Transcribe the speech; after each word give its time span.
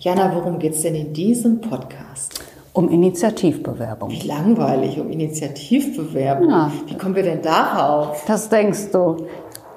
Jana, 0.00 0.32
worum 0.32 0.60
geht 0.60 0.74
es 0.74 0.82
denn 0.82 0.94
in 0.94 1.12
diesem 1.12 1.60
Podcast? 1.60 2.40
Um 2.72 2.88
Initiativbewerbung. 2.88 4.10
Wie 4.10 4.28
langweilig, 4.28 5.00
um 5.00 5.10
Initiativbewerbung. 5.10 6.48
Ja. 6.48 6.70
Wie 6.86 6.96
kommen 6.96 7.16
wir 7.16 7.24
denn 7.24 7.42
darauf? 7.42 8.24
Das 8.26 8.48
denkst 8.48 8.92
du. 8.92 9.26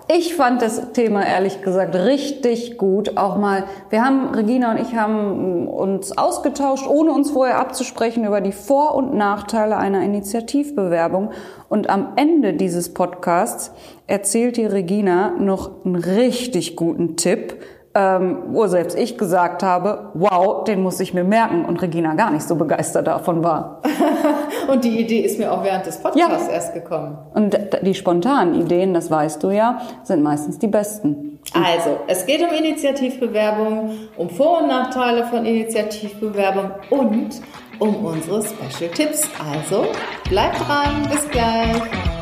Ich 0.07 0.35
fand 0.35 0.61
das 0.61 0.91
Thema 0.91 1.25
ehrlich 1.25 1.63
gesagt 1.63 1.95
richtig 1.95 2.77
gut. 2.77 3.17
Auch 3.17 3.37
mal, 3.37 3.63
wir 3.89 4.05
haben, 4.05 4.35
Regina 4.35 4.73
und 4.73 4.79
ich 4.79 4.93
haben 4.93 5.67
uns 5.67 6.15
ausgetauscht, 6.15 6.85
ohne 6.87 7.13
uns 7.13 7.31
vorher 7.31 7.57
abzusprechen, 7.57 8.23
über 8.23 8.41
die 8.41 8.51
Vor- 8.51 8.93
und 8.93 9.15
Nachteile 9.15 9.77
einer 9.77 10.03
Initiativbewerbung. 10.03 11.31
Und 11.67 11.89
am 11.89 12.09
Ende 12.15 12.53
dieses 12.53 12.93
Podcasts 12.93 13.71
erzählt 14.05 14.57
die 14.57 14.67
Regina 14.67 15.31
noch 15.39 15.83
einen 15.83 15.95
richtig 15.95 16.75
guten 16.75 17.15
Tipp, 17.17 17.55
ähm, 17.93 18.43
wo 18.47 18.67
selbst 18.67 18.97
ich 18.97 19.17
gesagt 19.17 19.63
habe, 19.63 20.11
wow, 20.13 20.63
den 20.63 20.81
muss 20.81 20.99
ich 20.99 21.13
mir 21.13 21.23
merken 21.23 21.65
und 21.65 21.81
Regina 21.81 22.13
gar 22.13 22.31
nicht 22.31 22.47
so 22.47 22.55
begeistert 22.55 23.07
davon 23.07 23.43
war. 23.43 23.81
und 24.71 24.83
die 24.83 24.99
Idee 24.99 25.19
ist 25.19 25.37
mir 25.37 25.51
auch 25.51 25.63
während 25.63 25.85
des 25.85 25.97
Podcasts 25.97 26.47
ja. 26.47 26.53
erst 26.53 26.73
gekommen. 26.73 27.17
Und 27.33 27.57
die 27.81 27.93
spontanen 27.93 28.55
Ideen, 28.55 28.93
das 28.93 29.11
weißt 29.11 29.43
du 29.43 29.51
ja, 29.51 29.81
sind 30.03 30.23
meistens 30.23 30.57
die 30.57 30.67
besten. 30.67 31.39
Also, 31.53 31.99
es 32.07 32.25
geht 32.25 32.41
um 32.41 32.53
Initiativbewerbung, 32.53 33.91
um 34.15 34.29
Vor- 34.29 34.61
und 34.61 34.67
Nachteile 34.67 35.25
von 35.25 35.45
Initiativbewerbung 35.45 36.71
und 36.91 37.41
um 37.79 38.05
unsere 38.05 38.43
Special 38.43 38.91
Tipps. 38.91 39.23
Also, 39.51 39.85
bleibt 40.29 40.59
dran, 40.59 41.07
bis 41.09 41.27
gleich. 41.29 41.81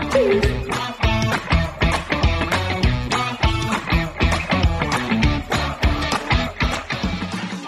Tschüss. 0.10 0.89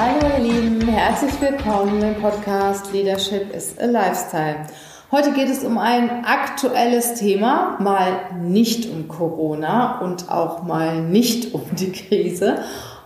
Hallo 0.00 0.28
ihr 0.38 0.44
Lieben, 0.44 0.80
herzlich 0.86 1.40
willkommen 1.40 2.00
im 2.00 2.14
Podcast 2.22 2.92
Leadership 2.92 3.52
is 3.52 3.76
a 3.80 3.86
Lifestyle. 3.86 4.58
Heute 5.10 5.32
geht 5.32 5.48
es 5.48 5.64
um 5.64 5.76
ein 5.76 6.24
aktuelles 6.24 7.14
Thema, 7.14 7.78
mal 7.80 8.12
nicht 8.40 8.88
um 8.92 9.08
Corona 9.08 10.00
und 10.00 10.30
auch 10.30 10.62
mal 10.62 11.02
nicht 11.02 11.52
um 11.52 11.62
die 11.72 11.90
Krise. 11.90 12.58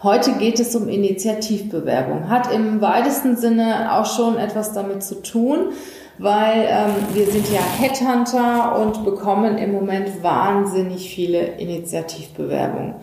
Heute 0.03 0.33
geht 0.33 0.61
es 0.61 0.77
um 0.77 0.87
Initiativbewerbung. 0.87 2.29
Hat 2.29 2.53
im 2.53 2.83
weitesten 2.83 3.39
Sinne 3.39 3.95
auch 3.95 4.05
schon 4.05 4.37
etwas 4.37 4.75
damit 4.75 5.03
zu 5.03 5.23
tun, 5.23 5.73
weil 6.19 6.69
ähm, 6.69 6.95
wir 7.15 7.25
sind 7.25 7.51
ja 7.51 7.63
Headhunter 7.81 8.79
und 8.79 9.03
bekommen 9.03 9.57
im 9.57 9.73
Moment 9.73 10.23
wahnsinnig 10.23 11.09
viele 11.09 11.39
Initiativbewerbungen. 11.39 12.97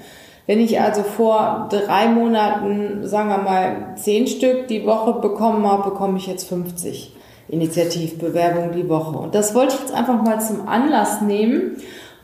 Wenn 0.49 0.61
ich 0.61 0.81
also 0.81 1.03
vor 1.03 1.67
drei 1.69 2.07
Monaten, 2.07 3.07
sagen 3.07 3.29
wir 3.29 3.37
mal, 3.37 3.93
zehn 3.97 4.25
Stück 4.25 4.67
die 4.67 4.83
Woche 4.83 5.21
bekommen 5.21 5.63
habe, 5.67 5.91
bekomme 5.91 6.17
ich 6.17 6.25
jetzt 6.25 6.49
50 6.49 7.15
Initiativbewerbungen 7.49 8.71
die 8.71 8.89
Woche. 8.89 9.15
Und 9.15 9.35
das 9.35 9.53
wollte 9.53 9.75
ich 9.75 9.81
jetzt 9.81 9.93
einfach 9.93 10.23
mal 10.23 10.41
zum 10.41 10.67
Anlass 10.67 11.21
nehmen 11.21 11.77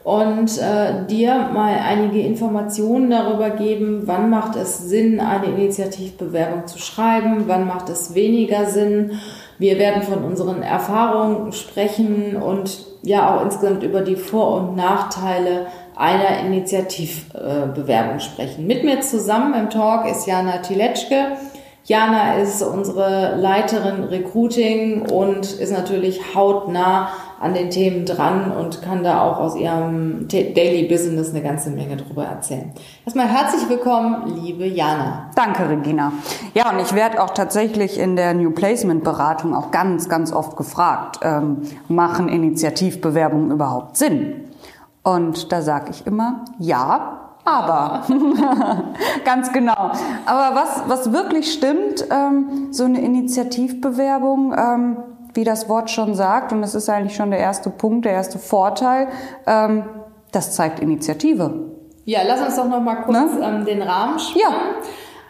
und 0.04 0.58
äh, 0.58 1.06
dir 1.08 1.52
mal 1.54 1.76
einige 1.88 2.20
Informationen 2.22 3.12
darüber 3.12 3.52
geben, 3.52 4.02
wann 4.06 4.32
macht 4.32 4.56
es 4.56 4.80
Sinn, 4.80 5.20
eine 5.20 5.46
Initiativbewerbung 5.46 6.66
zu 6.66 6.80
schreiben, 6.80 7.44
wann 7.46 7.68
macht 7.68 7.90
es 7.90 8.16
weniger 8.16 8.66
Sinn. 8.66 9.20
Wir 9.60 9.78
werden 9.78 10.02
von 10.02 10.24
unseren 10.24 10.64
Erfahrungen 10.64 11.52
sprechen 11.52 12.38
und 12.38 12.88
ja 13.04 13.36
auch 13.36 13.46
insgesamt 13.46 13.84
über 13.84 14.02
die 14.02 14.16
Vor- 14.16 14.56
und 14.56 14.76
Nachteile 14.76 15.68
einer 15.96 16.40
Initiativbewerbung 16.46 18.20
sprechen. 18.20 18.68
Mit 18.68 18.84
mir 18.84 19.02
zusammen 19.02 19.54
im 19.54 19.70
Talk 19.70 20.10
ist 20.10 20.28
Jana 20.28 20.58
Tiletschke. 20.60 21.38
Jana 21.88 22.38
ist 22.38 22.64
unsere 22.64 23.36
Leiterin 23.36 24.06
Recruiting 24.06 25.04
und 25.04 25.54
ist 25.54 25.72
natürlich 25.72 26.34
hautnah 26.34 27.10
an 27.40 27.54
den 27.54 27.70
Themen 27.70 28.06
dran 28.06 28.52
und 28.52 28.82
kann 28.82 29.04
da 29.04 29.22
auch 29.22 29.38
aus 29.38 29.56
ihrem 29.56 30.28
Daily 30.28 30.88
Business 30.88 31.30
eine 31.30 31.44
ganze 31.44 31.70
Menge 31.70 31.98
drüber 31.98 32.24
erzählen. 32.26 32.72
Erstmal 33.06 33.28
herzlich 33.28 33.70
willkommen, 33.70 34.42
liebe 34.42 34.66
Jana. 34.66 35.30
Danke, 35.36 35.70
Regina. 35.70 36.12
Ja, 36.56 36.72
und 36.72 36.80
ich 36.80 36.96
werde 36.96 37.22
auch 37.22 37.32
tatsächlich 37.32 38.00
in 38.00 38.16
der 38.16 38.34
New 38.34 38.50
Placement 38.50 39.04
Beratung 39.04 39.54
auch 39.54 39.70
ganz, 39.70 40.10
ganz 40.10 40.34
oft 40.34 40.58
gefragt, 40.58 41.20
ähm, 41.22 41.62
machen 41.88 42.30
Initiativbewerbungen 42.30 43.52
überhaupt 43.52 43.98
Sinn? 43.98 44.46
Und 45.06 45.52
da 45.52 45.62
sage 45.62 45.92
ich 45.92 46.06
immer, 46.08 46.44
ja, 46.58 47.26
aber. 47.46 48.02
Ganz 49.24 49.54
genau. 49.54 49.92
Aber 50.26 50.56
was, 50.56 50.82
was 50.88 51.14
wirklich 51.14 51.54
stimmt, 51.54 52.04
ähm, 52.10 52.70
so 52.72 52.86
eine 52.86 53.02
Initiativbewerbung, 53.02 54.56
ähm, 54.58 54.98
wie 55.36 55.44
das 55.44 55.70
Wort 55.70 55.92
schon 55.92 56.16
sagt, 56.16 56.52
und 56.52 56.62
das 56.64 56.74
ist 56.74 56.90
eigentlich 56.90 57.16
schon 57.16 57.30
der 57.30 57.40
erste 57.40 57.70
Punkt, 57.70 58.06
der 58.06 58.14
erste 58.14 58.40
Vorteil, 58.40 59.10
ähm, 59.46 59.84
das 60.32 60.56
zeigt 60.56 60.80
Initiative. 60.80 61.70
Ja, 62.06 62.22
lass 62.26 62.42
uns 62.42 62.56
doch 62.56 62.68
noch 62.68 62.82
mal 62.82 62.96
kurz 63.04 63.16
ne? 63.16 63.30
ähm, 63.44 63.66
den 63.66 63.84
Rahmen 63.84 64.18
spannen. 64.18 64.42
Ja. 64.42 64.56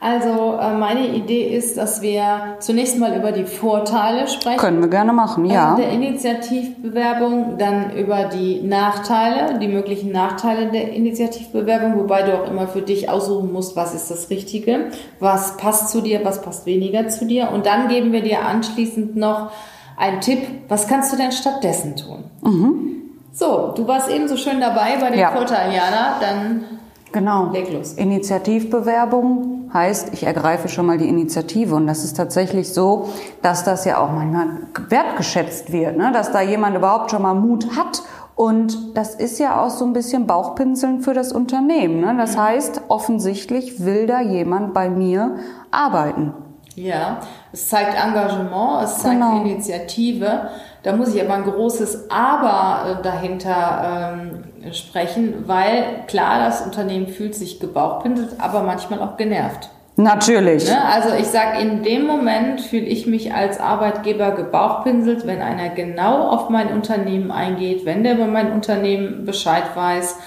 Also 0.05 0.59
äh, 0.61 0.75
meine 0.75 1.07
Idee 1.07 1.55
ist, 1.55 1.77
dass 1.77 2.03
wir 2.03 2.57
zunächst 2.59 2.99
mal 2.99 3.17
über 3.17 3.31
die 3.31 3.45
Vorteile 3.45 4.27
sprechen. 4.27 4.59
Können 4.59 4.79
wir 4.79 4.87
gerne 4.87 5.13
machen, 5.13 5.45
ja. 5.45 5.75
Der 5.75 5.89
Initiativbewerbung, 5.89 7.57
dann 7.57 7.95
über 7.95 8.25
die 8.25 8.61
Nachteile, 8.61 9.57
die 9.57 9.67
möglichen 9.67 10.11
Nachteile 10.11 10.67
der 10.67 10.93
Initiativbewerbung, 10.93 11.97
wobei 11.97 12.21
du 12.21 12.35
auch 12.35 12.47
immer 12.47 12.67
für 12.67 12.83
dich 12.83 13.09
aussuchen 13.09 13.51
musst, 13.51 13.75
was 13.75 13.95
ist 13.95 14.11
das 14.11 14.29
Richtige, 14.29 14.91
was 15.19 15.57
passt 15.57 15.89
zu 15.89 16.01
dir, 16.01 16.23
was 16.23 16.43
passt 16.43 16.67
weniger 16.67 17.07
zu 17.07 17.25
dir. 17.25 17.49
Und 17.51 17.65
dann 17.65 17.87
geben 17.87 18.11
wir 18.11 18.21
dir 18.21 18.45
anschließend 18.45 19.15
noch 19.15 19.49
einen 19.97 20.21
Tipp, 20.21 20.39
was 20.67 20.87
kannst 20.87 21.13
du 21.13 21.17
denn 21.17 21.31
stattdessen 21.31 21.95
tun? 21.95 22.25
Mhm. 22.43 22.91
So, 23.31 23.73
du 23.75 23.87
warst 23.87 24.11
eben 24.11 24.27
so 24.27 24.37
schön 24.37 24.61
dabei 24.61 24.97
bei 25.01 25.09
den 25.09 25.19
ja. 25.19 25.31
Vorteilen, 25.31 25.73
Jana, 25.73 26.19
dann 26.21 26.74
Genau. 27.15 27.49
Leg 27.53 27.71
los. 27.71 27.93
Initiativbewerbung 27.93 29.69
heißt, 29.73 30.13
ich 30.13 30.23
ergreife 30.23 30.67
schon 30.67 30.85
mal 30.85 30.97
die 30.97 31.07
Initiative. 31.07 31.73
Und 31.73 31.87
das 31.87 32.03
ist 32.03 32.17
tatsächlich 32.17 32.73
so, 32.73 33.07
dass 33.41 33.63
das 33.63 33.85
ja 33.85 34.03
auch 34.03 34.11
manchmal 34.11 34.49
wertgeschätzt 34.89 35.71
wird, 35.71 35.95
ne? 35.95 36.11
dass 36.11 36.33
da 36.33 36.41
jemand 36.41 36.75
überhaupt 36.75 37.11
schon 37.11 37.21
mal 37.21 37.33
Mut 37.33 37.77
hat. 37.77 38.01
Und 38.35 38.97
das 38.97 39.15
ist 39.15 39.39
ja 39.39 39.63
auch 39.63 39.69
so 39.69 39.85
ein 39.85 39.93
bisschen 39.93 40.27
Bauchpinseln 40.27 40.99
für 40.99 41.13
das 41.13 41.31
Unternehmen. 41.31 42.01
Ne? 42.01 42.15
Das 42.17 42.35
heißt, 42.35 42.81
offensichtlich 42.89 43.85
will 43.85 44.07
da 44.07 44.19
jemand 44.19 44.73
bei 44.73 44.89
mir 44.89 45.37
arbeiten. 45.71 46.33
Ja, 46.75 47.21
es 47.53 47.69
zeigt 47.69 47.95
Engagement, 47.95 48.83
es 48.83 48.97
zeigt 48.97 49.21
genau. 49.21 49.39
Initiative. 49.39 50.49
Da 50.83 50.93
muss 50.93 51.15
ich 51.15 51.23
aber 51.23 51.35
ein 51.35 51.45
großes 51.45 52.11
Aber 52.11 52.99
äh, 52.99 53.01
dahinter 53.01 54.13
ähm, 54.13 54.34
sprechen, 54.73 55.45
weil 55.47 56.03
klar, 56.07 56.39
das 56.39 56.61
Unternehmen 56.61 57.07
fühlt 57.07 57.35
sich 57.35 57.59
gebauchpinselt, 57.59 58.39
aber 58.39 58.63
manchmal 58.63 59.01
auch 59.01 59.17
genervt. 59.17 59.69
Natürlich. 59.97 60.67
Ne? 60.67 60.77
Also 60.83 61.15
ich 61.17 61.27
sage, 61.27 61.61
in 61.61 61.83
dem 61.83 62.05
Moment 62.05 62.59
fühle 62.59 62.85
ich 62.85 63.07
mich 63.07 63.33
als 63.33 63.59
Arbeitgeber 63.59 64.31
gebauchpinselt, 64.31 65.25
wenn 65.25 65.41
einer 65.41 65.69
genau 65.69 66.27
auf 66.29 66.49
mein 66.49 66.73
Unternehmen 66.73 67.31
eingeht, 67.31 67.85
wenn 67.85 68.03
der 68.03 68.15
über 68.15 68.27
mein 68.27 68.51
Unternehmen 68.51 69.25
Bescheid 69.25 69.63
weiß, 69.73 70.17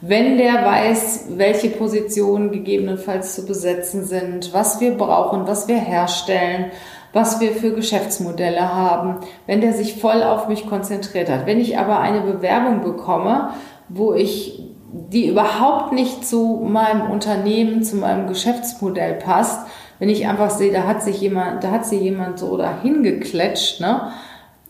wenn 0.00 0.38
der 0.38 0.64
weiß, 0.64 1.26
welche 1.36 1.68
Positionen 1.68 2.50
gegebenenfalls 2.50 3.36
zu 3.36 3.46
besetzen 3.46 4.04
sind, 4.04 4.52
was 4.52 4.80
wir 4.80 4.96
brauchen, 4.96 5.46
was 5.46 5.68
wir 5.68 5.78
herstellen 5.78 6.72
was 7.12 7.40
wir 7.40 7.52
für 7.52 7.72
Geschäftsmodelle 7.72 8.74
haben, 8.74 9.18
wenn 9.46 9.60
der 9.60 9.72
sich 9.72 10.00
voll 10.00 10.22
auf 10.22 10.48
mich 10.48 10.66
konzentriert 10.66 11.30
hat. 11.30 11.46
Wenn 11.46 11.60
ich 11.60 11.78
aber 11.78 12.00
eine 12.00 12.22
Bewerbung 12.22 12.82
bekomme, 12.82 13.50
wo 13.94 14.14
ich 14.14 14.58
die 14.92 15.28
überhaupt 15.28 15.92
nicht 15.92 16.26
zu 16.26 16.66
meinem 16.66 17.10
Unternehmen, 17.10 17.82
zu 17.82 17.96
meinem 17.96 18.26
Geschäftsmodell 18.26 19.14
passt, 19.14 19.66
wenn 19.98 20.08
ich 20.08 20.26
einfach 20.26 20.50
sehe, 20.50 20.72
da 20.72 20.86
hat 20.86 21.02
sich 21.02 21.20
jemand, 21.20 21.64
da 21.64 21.70
hat 21.70 21.86
sich 21.86 22.00
jemand 22.00 22.38
so 22.38 22.56
dahin 22.56 23.02
gekletscht, 23.02 23.80
ne? 23.80 24.12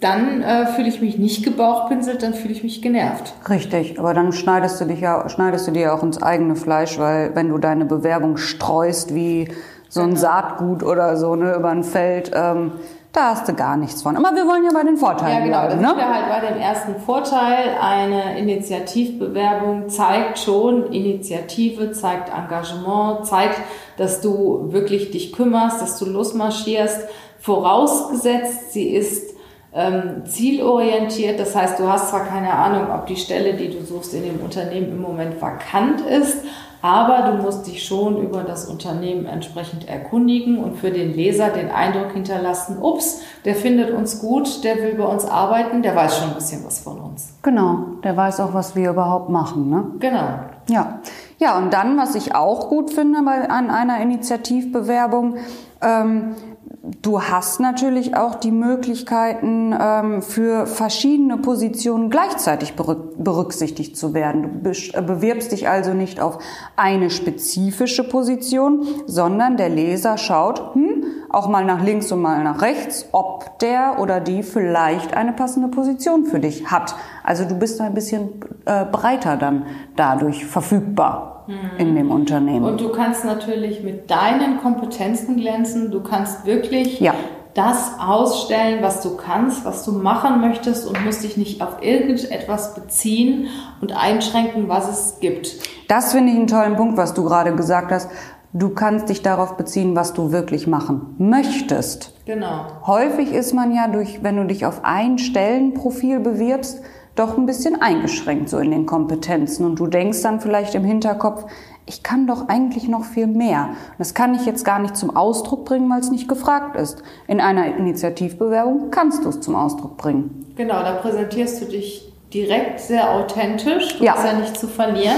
dann 0.02 0.42
äh, 0.42 0.66
fühle 0.66 0.88
ich 0.88 1.00
mich 1.00 1.16
nicht 1.16 1.44
gebauchpinselt, 1.44 2.22
dann 2.22 2.34
fühle 2.34 2.52
ich 2.52 2.62
mich 2.62 2.82
genervt. 2.82 3.34
Richtig, 3.48 3.98
aber 3.98 4.14
dann 4.14 4.32
schneidest 4.32 4.80
du 4.80 4.84
dich 4.84 5.00
ja, 5.00 5.28
schneidest 5.28 5.66
du 5.68 5.70
dir 5.70 5.94
auch 5.94 6.02
ins 6.02 6.22
eigene 6.22 6.56
Fleisch, 6.56 6.98
weil 6.98 7.34
wenn 7.34 7.48
du 7.48 7.58
deine 7.58 7.84
Bewerbung 7.84 8.36
streust 8.36 9.14
wie 9.14 9.48
so 9.88 10.00
ein 10.00 10.10
genau. 10.10 10.20
Saatgut 10.20 10.82
oder 10.82 11.16
so 11.16 11.36
ne, 11.36 11.54
über 11.54 11.70
ein 11.70 11.84
Feld, 11.84 12.32
ähm, 12.34 12.72
da 13.12 13.30
hast 13.30 13.46
du 13.46 13.52
gar 13.54 13.76
nichts 13.76 14.02
von. 14.02 14.16
Aber 14.16 14.34
wir 14.34 14.46
wollen 14.46 14.64
ja 14.64 14.70
bei 14.72 14.84
den 14.84 14.96
Vorteilen 14.96 15.34
Ja, 15.34 15.44
genau. 15.44 15.66
bleiben. 15.66 15.82
Da 15.82 15.88
sind 15.88 15.96
ne? 15.96 16.02
wir 16.02 16.14
halt 16.14 16.28
bei 16.28 16.48
dem 16.48 16.58
ersten 16.60 17.00
Vorteil. 17.00 17.76
Eine 17.80 18.38
Initiativbewerbung 18.38 19.90
zeigt 19.90 20.38
schon 20.38 20.90
Initiative, 20.92 21.92
zeigt 21.92 22.30
Engagement, 22.30 23.26
zeigt, 23.26 23.60
dass 23.98 24.22
du 24.22 24.72
wirklich 24.72 25.10
dich 25.10 25.32
kümmerst, 25.32 25.82
dass 25.82 25.98
du 25.98 26.06
losmarschierst. 26.06 27.02
Vorausgesetzt, 27.38 28.72
sie 28.72 28.88
ist 28.88 29.34
ähm, 29.74 30.24
zielorientiert. 30.26 31.38
Das 31.38 31.54
heißt, 31.54 31.78
du 31.78 31.88
hast 31.88 32.10
zwar 32.10 32.24
keine 32.24 32.52
Ahnung, 32.54 32.86
ob 32.94 33.06
die 33.06 33.16
Stelle, 33.16 33.54
die 33.54 33.68
du 33.68 33.84
suchst, 33.84 34.14
in 34.14 34.22
dem 34.22 34.40
Unternehmen 34.40 34.88
im 34.88 35.02
Moment 35.02 35.40
vakant 35.40 36.00
ist, 36.00 36.38
aber 36.82 37.30
du 37.30 37.42
musst 37.42 37.66
dich 37.68 37.84
schon 37.84 38.20
über 38.20 38.42
das 38.42 38.66
Unternehmen 38.66 39.24
entsprechend 39.26 39.88
erkundigen 39.88 40.58
und 40.58 40.76
für 40.76 40.90
den 40.90 41.14
Leser 41.14 41.50
den 41.50 41.70
Eindruck 41.70 42.12
hinterlassen, 42.12 42.78
ups, 42.82 43.20
der 43.44 43.54
findet 43.54 43.92
uns 43.92 44.20
gut, 44.20 44.64
der 44.64 44.76
will 44.78 44.96
bei 44.96 45.04
uns 45.04 45.24
arbeiten, 45.24 45.82
der 45.82 45.94
weiß 45.94 46.18
schon 46.18 46.30
ein 46.30 46.34
bisschen 46.34 46.64
was 46.66 46.80
von 46.80 46.98
uns. 46.98 47.34
Genau, 47.42 47.86
der 48.02 48.16
weiß 48.16 48.40
auch, 48.40 48.52
was 48.52 48.74
wir 48.74 48.90
überhaupt 48.90 49.30
machen. 49.30 49.70
Ne? 49.70 49.84
Genau. 50.00 50.40
Ja. 50.68 51.00
ja, 51.38 51.56
und 51.56 51.72
dann, 51.72 51.96
was 51.96 52.16
ich 52.16 52.34
auch 52.34 52.68
gut 52.68 52.90
finde 52.90 53.22
bei, 53.22 53.48
an 53.48 53.70
einer 53.70 54.00
Initiativbewerbung, 54.00 55.36
ähm, 55.80 56.34
du 56.82 57.22
hast 57.22 57.60
natürlich 57.60 58.16
auch 58.16 58.34
die 58.34 58.50
Möglichkeiten, 58.50 59.74
ähm, 59.78 60.22
für 60.22 60.66
verschiedene 60.66 61.36
Positionen 61.36 62.10
gleichzeitig 62.10 62.74
berücksichtigt 62.74 63.96
zu 63.96 64.14
werden. 64.14 64.62
Du 64.62 64.70
äh, 64.70 65.02
bewirbst 65.02 65.52
dich 65.52 65.68
also 65.68 65.94
nicht 65.94 66.20
auf 66.20 66.38
eine 66.76 67.10
spezifische 67.10 68.08
Position, 68.08 68.84
sondern 69.06 69.56
der 69.56 69.68
Leser 69.68 70.18
schaut, 70.18 70.74
hm, 70.74 71.04
auch 71.30 71.48
mal 71.48 71.64
nach 71.64 71.82
links 71.82 72.10
und 72.10 72.20
mal 72.20 72.42
nach 72.42 72.62
rechts, 72.62 73.06
ob 73.12 73.58
der 73.60 73.98
oder 74.00 74.20
die 74.20 74.42
vielleicht 74.42 75.14
eine 75.14 75.32
passende 75.32 75.68
Position 75.68 76.26
für 76.26 76.40
dich 76.40 76.70
hat. 76.70 76.96
Also 77.22 77.44
du 77.44 77.54
bist 77.54 77.80
ein 77.80 77.94
bisschen 77.94 78.40
äh, 78.64 78.84
breiter 78.84 79.36
dann 79.36 79.66
dadurch 79.94 80.44
verfügbar 80.44 81.31
in 81.78 81.94
dem 81.94 82.10
Unternehmen. 82.10 82.64
Und 82.64 82.80
du 82.80 82.90
kannst 82.90 83.24
natürlich 83.24 83.82
mit 83.82 84.10
deinen 84.10 84.58
Kompetenzen 84.60 85.36
glänzen. 85.36 85.90
Du 85.90 86.02
kannst 86.02 86.46
wirklich 86.46 87.00
ja. 87.00 87.14
das 87.54 87.92
ausstellen, 88.00 88.78
was 88.82 89.02
du 89.02 89.16
kannst, 89.16 89.64
was 89.64 89.84
du 89.84 89.92
machen 89.92 90.40
möchtest 90.40 90.86
und 90.86 91.04
musst 91.04 91.24
dich 91.24 91.36
nicht 91.36 91.62
auf 91.62 91.82
irgendetwas 91.82 92.74
beziehen 92.74 93.48
und 93.80 93.96
einschränken, 93.96 94.68
was 94.68 94.88
es 94.88 95.20
gibt. 95.20 95.56
Das 95.88 96.12
finde 96.12 96.32
ich 96.32 96.38
einen 96.38 96.46
tollen 96.46 96.76
Punkt, 96.76 96.96
was 96.96 97.14
du 97.14 97.24
gerade 97.24 97.54
gesagt 97.54 97.90
hast. 97.90 98.08
Du 98.54 98.68
kannst 98.70 99.08
dich 99.08 99.22
darauf 99.22 99.56
beziehen, 99.56 99.96
was 99.96 100.12
du 100.12 100.30
wirklich 100.30 100.66
machen 100.66 101.14
möchtest. 101.18 102.14
Genau. 102.26 102.66
Häufig 102.86 103.32
ist 103.32 103.54
man 103.54 103.74
ja 103.74 103.88
durch, 103.88 104.22
wenn 104.22 104.36
du 104.36 104.44
dich 104.44 104.66
auf 104.66 104.84
ein 104.84 105.16
Stellenprofil 105.18 106.20
bewirbst, 106.20 106.82
doch 107.14 107.36
ein 107.36 107.46
bisschen 107.46 107.80
eingeschränkt 107.80 108.48
so 108.48 108.58
in 108.58 108.70
den 108.70 108.86
Kompetenzen. 108.86 109.66
Und 109.66 109.78
du 109.78 109.86
denkst 109.86 110.22
dann 110.22 110.40
vielleicht 110.40 110.74
im 110.74 110.84
Hinterkopf, 110.84 111.44
ich 111.84 112.02
kann 112.02 112.26
doch 112.26 112.48
eigentlich 112.48 112.88
noch 112.88 113.04
viel 113.04 113.26
mehr. 113.26 113.70
Das 113.98 114.14
kann 114.14 114.34
ich 114.34 114.46
jetzt 114.46 114.64
gar 114.64 114.78
nicht 114.78 114.96
zum 114.96 115.16
Ausdruck 115.16 115.64
bringen, 115.64 115.90
weil 115.90 116.00
es 116.00 116.10
nicht 116.10 116.28
gefragt 116.28 116.76
ist. 116.76 117.02
In 117.26 117.40
einer 117.40 117.76
Initiativbewerbung 117.76 118.90
kannst 118.90 119.24
du 119.24 119.28
es 119.28 119.40
zum 119.40 119.56
Ausdruck 119.56 119.96
bringen. 119.96 120.46
Genau, 120.56 120.82
da 120.82 120.92
präsentierst 120.94 121.60
du 121.60 121.66
dich 121.66 122.12
direkt 122.32 122.80
sehr 122.80 123.10
authentisch. 123.10 123.98
Du 123.98 124.04
ja. 124.04 124.14
hast 124.14 124.24
ja 124.24 124.32
nichts 124.34 124.60
zu 124.60 124.68
verlieren. 124.68 125.16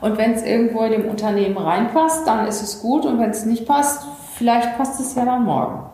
Und 0.00 0.18
wenn 0.18 0.32
es 0.32 0.42
irgendwo 0.42 0.82
in 0.82 0.92
dem 0.92 1.08
Unternehmen 1.08 1.56
reinpasst, 1.56 2.26
dann 2.26 2.46
ist 2.46 2.62
es 2.62 2.80
gut. 2.82 3.06
Und 3.06 3.18
wenn 3.20 3.30
es 3.30 3.46
nicht 3.46 3.66
passt, 3.66 4.04
vielleicht 4.34 4.76
passt 4.76 5.00
es 5.00 5.14
ja 5.14 5.24
dann 5.24 5.44
morgen. 5.44 5.90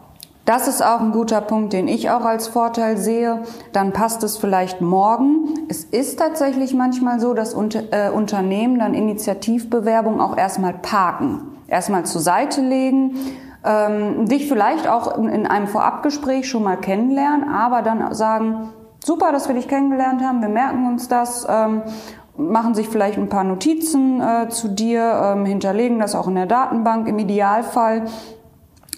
Das 0.46 0.69
ist 0.69 0.81
auch 0.81 1.00
ein 1.00 1.10
guter 1.10 1.40
Punkt, 1.40 1.72
den 1.72 1.88
ich 1.88 2.08
auch 2.08 2.25
als 2.25 2.46
Vorteil 2.46 2.96
sehe. 2.98 3.43
Dann 3.72 3.93
passt 3.93 4.22
es 4.22 4.37
vielleicht 4.37 4.81
morgen. 4.81 5.66
Es 5.69 5.82
ist 5.82 6.20
tatsächlich 6.20 6.72
manchmal 6.72 7.19
so, 7.19 7.34
dass 7.34 7.52
äh, 7.54 8.10
Unternehmen 8.10 8.78
dann 8.78 8.94
Initiativbewerbungen 8.94 10.20
auch 10.20 10.37
erstmal 10.37 10.72
parken, 10.72 11.40
erstmal 11.66 12.06
zur 12.06 12.20
Seite 12.20 12.60
legen, 12.60 13.16
ähm, 13.64 14.26
dich 14.26 14.48
vielleicht 14.48 14.87
auch 14.87 15.19
in, 15.19 15.28
in 15.28 15.46
einem 15.48 15.66
Vorabgespräch 15.66 16.49
schon 16.49 16.62
mal 16.62 16.76
kennenlernen, 16.76 17.49
aber 17.49 17.82
dann 17.82 18.14
sagen, 18.14 18.69
super, 19.04 19.32
dass 19.32 19.49
wir 19.49 19.56
dich 19.56 19.66
kennengelernt 19.66 20.22
haben, 20.22 20.42
wir 20.42 20.49
merken 20.49 20.87
uns 20.87 21.08
das 21.08 21.44
ähm, 21.50 21.82
machen 22.38 22.75
sich 22.75 22.88
vielleicht 22.88 23.19
ein 23.19 23.31
paar 23.31 23.44
Notizen 23.44 24.20
äh, 24.20 24.49
zu 24.49 24.69
dir, 24.69 25.32
ähm, 25.34 25.44
hinterlegen 25.44 25.99
das 25.99 26.14
auch 26.14 26.28
in 26.28 26.34
der 26.37 26.46
Datenbank 26.46 27.08
im 27.08 27.19
Idealfall 27.19 28.04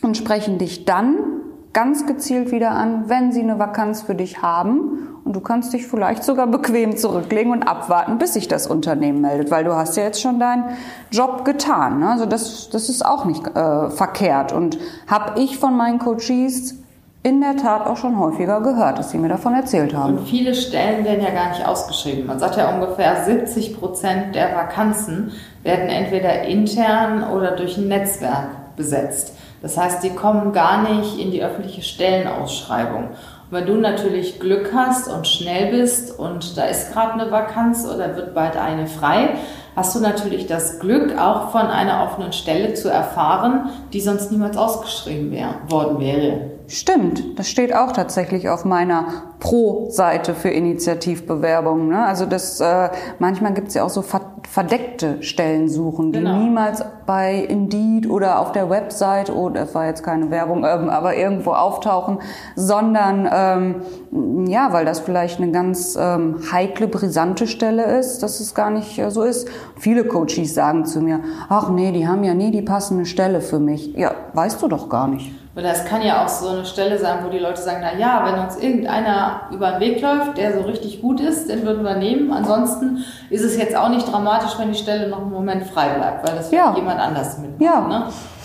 und 0.02 0.16
sprechen 0.16 0.58
dich 0.58 0.84
dann 0.84 1.37
ganz 1.72 2.06
gezielt 2.06 2.50
wieder 2.50 2.70
an, 2.70 3.08
wenn 3.08 3.32
sie 3.32 3.42
eine 3.42 3.58
Vakanz 3.58 4.02
für 4.02 4.14
dich 4.14 4.42
haben. 4.42 5.08
Und 5.24 5.36
du 5.36 5.40
kannst 5.40 5.74
dich 5.74 5.86
vielleicht 5.86 6.24
sogar 6.24 6.46
bequem 6.46 6.96
zurücklegen 6.96 7.52
und 7.52 7.62
abwarten, 7.62 8.18
bis 8.18 8.34
sich 8.34 8.48
das 8.48 8.66
Unternehmen 8.66 9.20
meldet, 9.20 9.50
weil 9.50 9.64
du 9.64 9.74
hast 9.74 9.96
ja 9.96 10.04
jetzt 10.04 10.22
schon 10.22 10.40
deinen 10.40 10.64
Job 11.10 11.44
getan. 11.44 12.00
Ne? 12.00 12.08
Also 12.08 12.24
das, 12.24 12.70
das 12.70 12.88
ist 12.88 13.04
auch 13.04 13.26
nicht 13.26 13.46
äh, 13.46 13.90
verkehrt. 13.90 14.52
Und 14.52 14.78
habe 15.06 15.38
ich 15.40 15.58
von 15.58 15.76
meinen 15.76 15.98
Coaches 15.98 16.76
in 17.22 17.40
der 17.40 17.56
Tat 17.56 17.86
auch 17.86 17.96
schon 17.96 18.18
häufiger 18.18 18.60
gehört, 18.60 18.98
dass 18.98 19.10
sie 19.10 19.18
mir 19.18 19.28
davon 19.28 19.52
erzählt 19.52 19.94
haben. 19.94 20.18
Und 20.18 20.28
viele 20.28 20.54
Stellen 20.54 21.04
werden 21.04 21.22
ja 21.22 21.30
gar 21.30 21.50
nicht 21.50 21.66
ausgeschrieben. 21.66 22.26
Man 22.26 22.38
sagt 22.38 22.56
ja 22.56 22.72
ungefähr 22.72 23.24
70 23.24 23.78
Prozent 23.78 24.34
der 24.34 24.54
Vakanzen 24.54 25.32
werden 25.62 25.88
entweder 25.88 26.42
intern 26.42 27.24
oder 27.24 27.52
durch 27.52 27.76
ein 27.76 27.88
Netzwerk 27.88 28.76
besetzt. 28.76 29.34
Das 29.62 29.76
heißt, 29.76 30.02
die 30.02 30.10
kommen 30.10 30.52
gar 30.52 30.88
nicht 30.88 31.18
in 31.18 31.30
die 31.30 31.42
öffentliche 31.42 31.82
Stellenausschreibung. 31.82 33.08
Und 33.50 33.56
wenn 33.56 33.66
du 33.66 33.74
natürlich 33.74 34.38
Glück 34.40 34.72
hast 34.74 35.08
und 35.08 35.26
schnell 35.26 35.70
bist 35.70 36.18
und 36.18 36.56
da 36.56 36.64
ist 36.64 36.92
gerade 36.92 37.14
eine 37.14 37.30
Vakanz 37.30 37.86
oder 37.86 38.14
wird 38.14 38.34
bald 38.34 38.56
eine 38.56 38.86
frei, 38.86 39.30
hast 39.74 39.94
du 39.96 40.00
natürlich 40.00 40.46
das 40.46 40.78
Glück, 40.80 41.18
auch 41.18 41.50
von 41.50 41.62
einer 41.62 42.04
offenen 42.04 42.32
Stelle 42.32 42.74
zu 42.74 42.90
erfahren, 42.90 43.70
die 43.92 44.00
sonst 44.00 44.30
niemals 44.30 44.56
ausgeschrieben 44.56 45.32
wär, 45.32 45.54
worden 45.68 45.98
wäre. 46.00 46.57
Stimmt, 46.70 47.38
das 47.38 47.48
steht 47.48 47.74
auch 47.74 47.92
tatsächlich 47.92 48.50
auf 48.50 48.66
meiner 48.66 49.06
Pro-Seite 49.40 50.34
für 50.34 50.50
Initiativbewerbungen. 50.50 51.88
Ne? 51.88 52.04
Also 52.04 52.26
das 52.26 52.60
äh, 52.60 52.90
manchmal 53.18 53.54
gibt 53.54 53.68
es 53.68 53.74
ja 53.74 53.84
auch 53.84 53.88
so 53.88 54.02
verdeckte 54.02 55.22
Stellensuchen, 55.22 56.12
die 56.12 56.18
genau. 56.18 56.36
niemals 56.36 56.84
bei 57.06 57.36
Indeed 57.36 58.10
oder 58.10 58.38
auf 58.38 58.52
der 58.52 58.68
Website, 58.68 59.30
oh, 59.30 59.48
das 59.48 59.74
war 59.74 59.86
jetzt 59.86 60.02
keine 60.02 60.30
Werbung, 60.30 60.66
ähm, 60.66 60.90
aber 60.90 61.16
irgendwo 61.16 61.52
auftauchen, 61.52 62.18
sondern 62.54 63.26
ähm, 63.32 64.46
ja, 64.46 64.70
weil 64.70 64.84
das 64.84 65.00
vielleicht 65.00 65.40
eine 65.40 65.50
ganz 65.50 65.96
ähm, 65.98 66.36
heikle, 66.52 66.86
brisante 66.86 67.46
Stelle 67.46 67.98
ist, 67.98 68.22
dass 68.22 68.40
es 68.40 68.54
gar 68.54 68.68
nicht 68.68 68.98
äh, 68.98 69.10
so 69.10 69.22
ist. 69.22 69.48
Viele 69.78 70.04
Coaches 70.04 70.52
sagen 70.52 70.84
zu 70.84 71.00
mir, 71.00 71.20
ach 71.48 71.70
nee, 71.70 71.92
die 71.92 72.06
haben 72.06 72.24
ja 72.24 72.34
nie 72.34 72.50
die 72.50 72.60
passende 72.60 73.06
Stelle 73.06 73.40
für 73.40 73.58
mich. 73.58 73.94
Ja, 73.94 74.12
weißt 74.34 74.60
du 74.60 74.68
doch 74.68 74.90
gar 74.90 75.08
nicht. 75.08 75.32
Oder 75.58 75.72
es 75.72 75.84
kann 75.84 76.02
ja 76.02 76.24
auch 76.24 76.28
so 76.28 76.50
eine 76.50 76.64
Stelle 76.64 76.98
sein, 76.98 77.18
wo 77.24 77.30
die 77.30 77.40
Leute 77.40 77.60
sagen, 77.60 77.80
na 77.82 77.98
ja, 77.98 78.24
wenn 78.24 78.38
uns 78.44 78.56
irgendeiner 78.58 79.40
über 79.50 79.72
den 79.72 79.80
Weg 79.80 80.00
läuft, 80.00 80.38
der 80.38 80.56
so 80.56 80.60
richtig 80.60 81.02
gut 81.02 81.20
ist, 81.20 81.50
den 81.50 81.66
würden 81.66 81.82
wir 81.82 81.96
nehmen. 81.96 82.32
Ansonsten 82.32 83.04
ist 83.28 83.42
es 83.42 83.56
jetzt 83.56 83.74
auch 83.74 83.88
nicht 83.88 84.10
dramatisch, 84.10 84.52
wenn 84.58 84.70
die 84.70 84.78
Stelle 84.78 85.08
noch 85.08 85.22
einen 85.22 85.32
Moment 85.32 85.64
frei 85.66 85.88
bleibt, 85.88 86.28
weil 86.28 86.36
das 86.36 86.52
ja. 86.52 86.72
jemand 86.76 87.00
anders 87.00 87.38
mitmacht. 87.38 87.60
Ja. 87.60 87.80
Ne? 87.88 88.04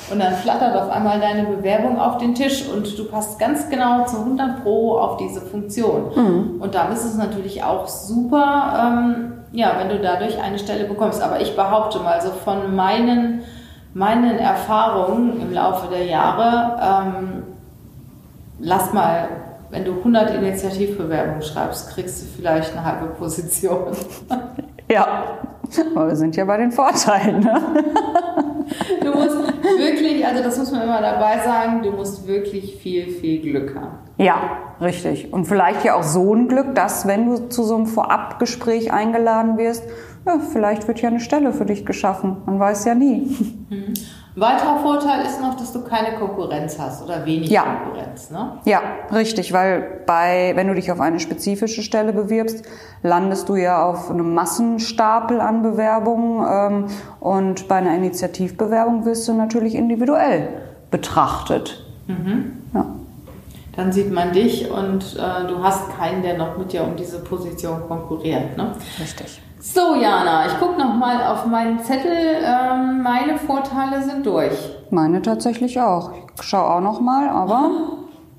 Und 0.10 0.20
dann 0.20 0.34
flattert 0.34 0.75
auf 0.75 0.89
einmal 0.89 1.20
deine 1.20 1.43
Bewerbung 1.43 2.00
auf 2.00 2.17
den 2.17 2.34
Tisch 2.34 2.67
und 2.67 2.98
du 2.98 3.05
passt 3.05 3.38
ganz 3.38 3.70
genau 3.70 4.05
zu 4.05 4.17
100 4.17 4.63
Pro 4.63 4.98
auf 4.98 5.17
diese 5.17 5.39
Funktion. 5.39 6.12
Mhm. 6.15 6.62
Und 6.62 6.74
da 6.74 6.88
ist 6.88 7.05
es 7.05 7.15
natürlich 7.15 7.63
auch 7.63 7.88
super, 7.88 8.74
ähm, 8.82 9.34
ja, 9.51 9.74
wenn 9.77 9.89
du 9.89 10.00
dadurch 10.00 10.41
eine 10.41 10.58
Stelle 10.58 10.86
bekommst. 10.86 11.22
Aber 11.22 11.39
ich 11.41 11.55
behaupte 11.55 12.00
mal 12.00 12.20
so 12.24 12.32
von 12.32 12.75
meinen 12.75 13.43
meinen 13.94 14.38
Erfahrungen 14.40 15.40
im 15.42 15.54
Laufe 15.54 15.88
der 15.90 16.06
Jahre, 16.06 16.80
ähm, 16.82 17.44
lass 18.60 18.94
mal, 18.94 19.30
wenn 19.70 19.86
du 19.86 19.94
100 19.98 20.36
Initiativbewerbungen 20.36 21.42
schreibst, 21.42 21.90
kriegst 21.92 22.22
du 22.22 22.26
vielleicht 22.36 22.76
eine 22.76 22.86
halbe 22.86 23.08
Position. 23.08 23.96
Ja, 24.92 25.24
aber 25.96 26.10
wir 26.10 26.16
sind 26.16 26.36
ja 26.36 26.46
bei 26.46 26.58
den 26.58 26.72
Vorteilen. 26.72 27.40
Ne? 27.40 27.62
Du 29.02 29.12
musst 29.12 29.38
wirklich, 29.38 29.93
also 30.34 30.44
das 30.44 30.58
muss 30.58 30.72
man 30.72 30.82
immer 30.84 31.02
dabei 31.02 31.40
sagen, 31.40 31.84
du 31.84 31.92
musst 31.92 32.28
wirklich 32.28 32.78
viel, 32.78 33.10
viel 33.10 33.42
Glück 33.42 33.75
haben. 33.75 34.00
Ja, 34.18 34.58
richtig. 34.82 35.32
Und 35.32 35.46
vielleicht 35.46 35.84
ja 35.84 35.96
auch 35.96 36.04
so 36.04 36.34
ein 36.34 36.48
Glück, 36.48 36.75
dass 36.75 37.08
wenn 37.08 37.28
du 37.28 37.50
zu 37.50 37.63
so 37.63 37.75
einem 37.75 37.86
Vorabgespräch 37.86 38.92
eingeladen 38.92 39.58
wirst, 39.58 39.84
ja, 40.25 40.40
vielleicht 40.40 40.88
wird 40.88 41.02
ja 41.02 41.10
eine 41.10 41.20
Stelle 41.20 41.54
für 41.54 41.66
dich 41.66 41.86
geschaffen. 41.86 42.38
Man 42.46 42.60
weiß 42.60 42.86
ja 42.86 42.96
nie. 42.96 43.36
Mhm. 43.70 43.94
Ein 44.36 44.42
weiterer 44.42 44.80
Vorteil 44.80 45.25
ist 45.25 45.40
noch, 45.42 45.56
dass 45.58 45.72
du 45.72 45.82
keine 45.84 46.16
Konkurrenz 46.18 46.80
hast 46.80 47.04
oder 47.04 47.24
wenig 47.25 47.52
Ja. 47.52 47.63
Konkurrenz. 47.84 48.32
Ne? 48.32 48.58
Ja, 48.66 48.82
richtig, 49.12 49.54
weil 49.54 50.02
bei, 50.08 50.54
wenn 50.56 50.68
du 50.68 50.74
dich 50.74 50.92
auf 50.92 51.00
eine 51.00 51.20
spezifische 51.20 51.84
Stelle 51.84 52.13
bewirbst, 52.13 52.63
landest 53.04 53.48
du 53.48 53.56
ja 53.56 53.86
auf 53.88 54.10
einem 54.10 54.34
Massenstapel 54.34 55.40
an 55.40 55.62
Bewerbungen 55.62 56.48
ähm, 56.50 56.86
und 57.20 57.68
bei 57.68 57.75
einer 57.75 57.96
Initiativbewerbung 57.96 59.06
wirst 59.06 59.28
du 59.28 59.34
natürlich 59.34 59.75
individuell 59.75 60.50
betrachtet. 60.90 61.86
Ja. 62.74 62.86
Dann 63.75 63.92
sieht 63.92 64.12
man 64.12 64.34
dich 64.34 64.70
und 64.70 65.16
äh, 65.16 65.48
du 65.48 65.63
hast 65.63 65.96
keinen, 65.98 66.22
der 66.22 66.38
noch 66.38 66.58
mit 66.58 66.74
dir 66.74 66.84
um 66.84 66.96
diese 66.96 67.20
Position 67.20 67.82
konkurriert. 67.88 68.58
Ne? 68.58 68.72
Richtig. 69.00 69.42
So, 69.65 69.96
Jana, 69.96 70.46
ich 70.48 70.60
gucke 70.60 70.77
nochmal 70.77 71.24
auf 71.25 71.46
meinen 71.46 71.79
Zettel. 71.79 72.12
Ähm, 72.43 73.01
meine 73.01 73.38
Vorteile 73.38 74.03
sind 74.03 74.25
durch. 74.25 74.51
Meine 74.89 75.22
tatsächlich 75.22 75.79
auch. 75.79 76.12
Ich 76.36 76.43
schaue 76.43 76.70
auch 76.70 76.82
noch 76.82 77.00
mal, 77.00 77.29
aber 77.29 77.72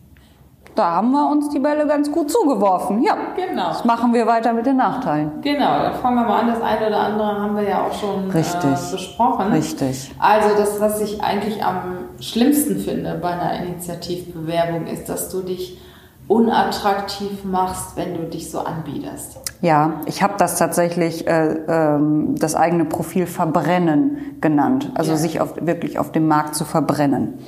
da 0.75 0.97
haben 0.97 1.13
wir 1.13 1.27
uns 1.31 1.49
die 1.49 1.61
Bälle 1.61 1.87
ganz 1.87 2.13
gut 2.13 2.31
zugeworfen. 2.31 3.03
Ja, 3.03 3.17
Genau. 3.37 3.69
jetzt 3.71 3.87
machen 3.87 4.13
wir 4.13 4.27
weiter 4.27 4.53
mit 4.53 4.67
den 4.67 4.77
Nachteilen. 4.77 5.41
Genau, 5.41 5.79
dann 5.79 5.95
fangen 5.95 6.17
wir 6.17 6.25
mal 6.27 6.41
an. 6.41 6.49
Das 6.49 6.61
eine 6.61 6.89
oder 6.89 7.01
andere 7.01 7.41
haben 7.41 7.57
wir 7.57 7.67
ja 7.71 7.87
auch 7.87 7.95
schon 7.99 8.31
Richtig. 8.31 8.63
Äh, 8.71 8.93
besprochen. 8.93 9.51
Richtig. 9.51 10.15
Also 10.19 10.49
das, 10.59 10.79
was 10.79 11.01
ich 11.01 11.23
eigentlich 11.23 11.65
am 11.65 12.11
schlimmsten 12.21 12.77
finde 12.81 13.15
bei 13.15 13.31
einer 13.31 13.65
Initiativbewerbung, 13.65 14.87
ist, 14.89 15.09
dass 15.09 15.31
du 15.31 15.41
dich 15.41 15.81
unattraktiv 16.29 17.45
machst, 17.45 17.97
wenn 17.97 18.15
du 18.15 18.25
dich 18.25 18.51
so 18.51 18.61
anbiederst. 18.61 19.39
Ja, 19.61 20.01
ich 20.07 20.23
habe 20.23 20.35
das 20.39 20.59
tatsächlich 20.59 21.27
äh, 21.27 21.57
ähm, 21.69 22.35
das 22.39 22.55
eigene 22.55 22.85
Profil 22.85 23.27
verbrennen 23.27 24.37
genannt. 24.41 24.91
Also 24.95 25.13
Ja. 25.13 25.17
sich 25.17 25.41
auf, 25.41 25.55
wirklich 25.61 25.99
auf 25.99 26.13
dem 26.13 26.27
Markt 26.29 26.55
zu 26.55 26.65
verbrennen. 26.65 27.39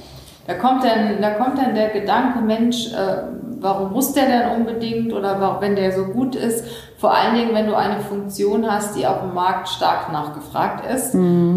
Da 0.46 0.54
kommt 0.54 0.84
dann, 0.84 1.20
da 1.20 1.30
kommt 1.30 1.58
dann 1.58 1.74
der 1.74 1.88
Gedanke, 1.90 2.40
Mensch, 2.40 2.92
äh, 2.92 3.16
warum 3.60 3.92
muss 3.92 4.12
der 4.12 4.26
denn 4.26 4.60
unbedingt 4.60 5.12
oder 5.12 5.60
wenn 5.60 5.74
der 5.74 5.92
so 5.92 6.04
gut 6.04 6.36
ist? 6.36 6.64
Vor 6.98 7.14
allen 7.14 7.34
Dingen, 7.34 7.54
wenn 7.54 7.66
du 7.66 7.76
eine 7.76 8.00
Funktion 8.00 8.66
hast, 8.70 8.96
die 8.96 9.06
auf 9.06 9.20
dem 9.20 9.34
Markt 9.34 9.68
stark 9.68 10.10
nachgefragt 10.10 10.84
ist. 10.90 11.14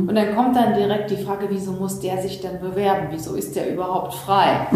Und 0.09 0.13
dann 0.15 0.35
kommt 0.35 0.55
dann 0.57 0.73
direkt 0.73 1.11
die 1.11 1.17
Frage, 1.17 1.45
wieso 1.49 1.71
muss 1.71 2.01
der 2.01 2.21
sich 2.21 2.41
denn 2.41 2.59
bewerben? 2.59 3.07
Wieso 3.09 3.35
ist 3.35 3.55
der 3.55 3.73
überhaupt 3.73 4.13
frei? 4.15 4.67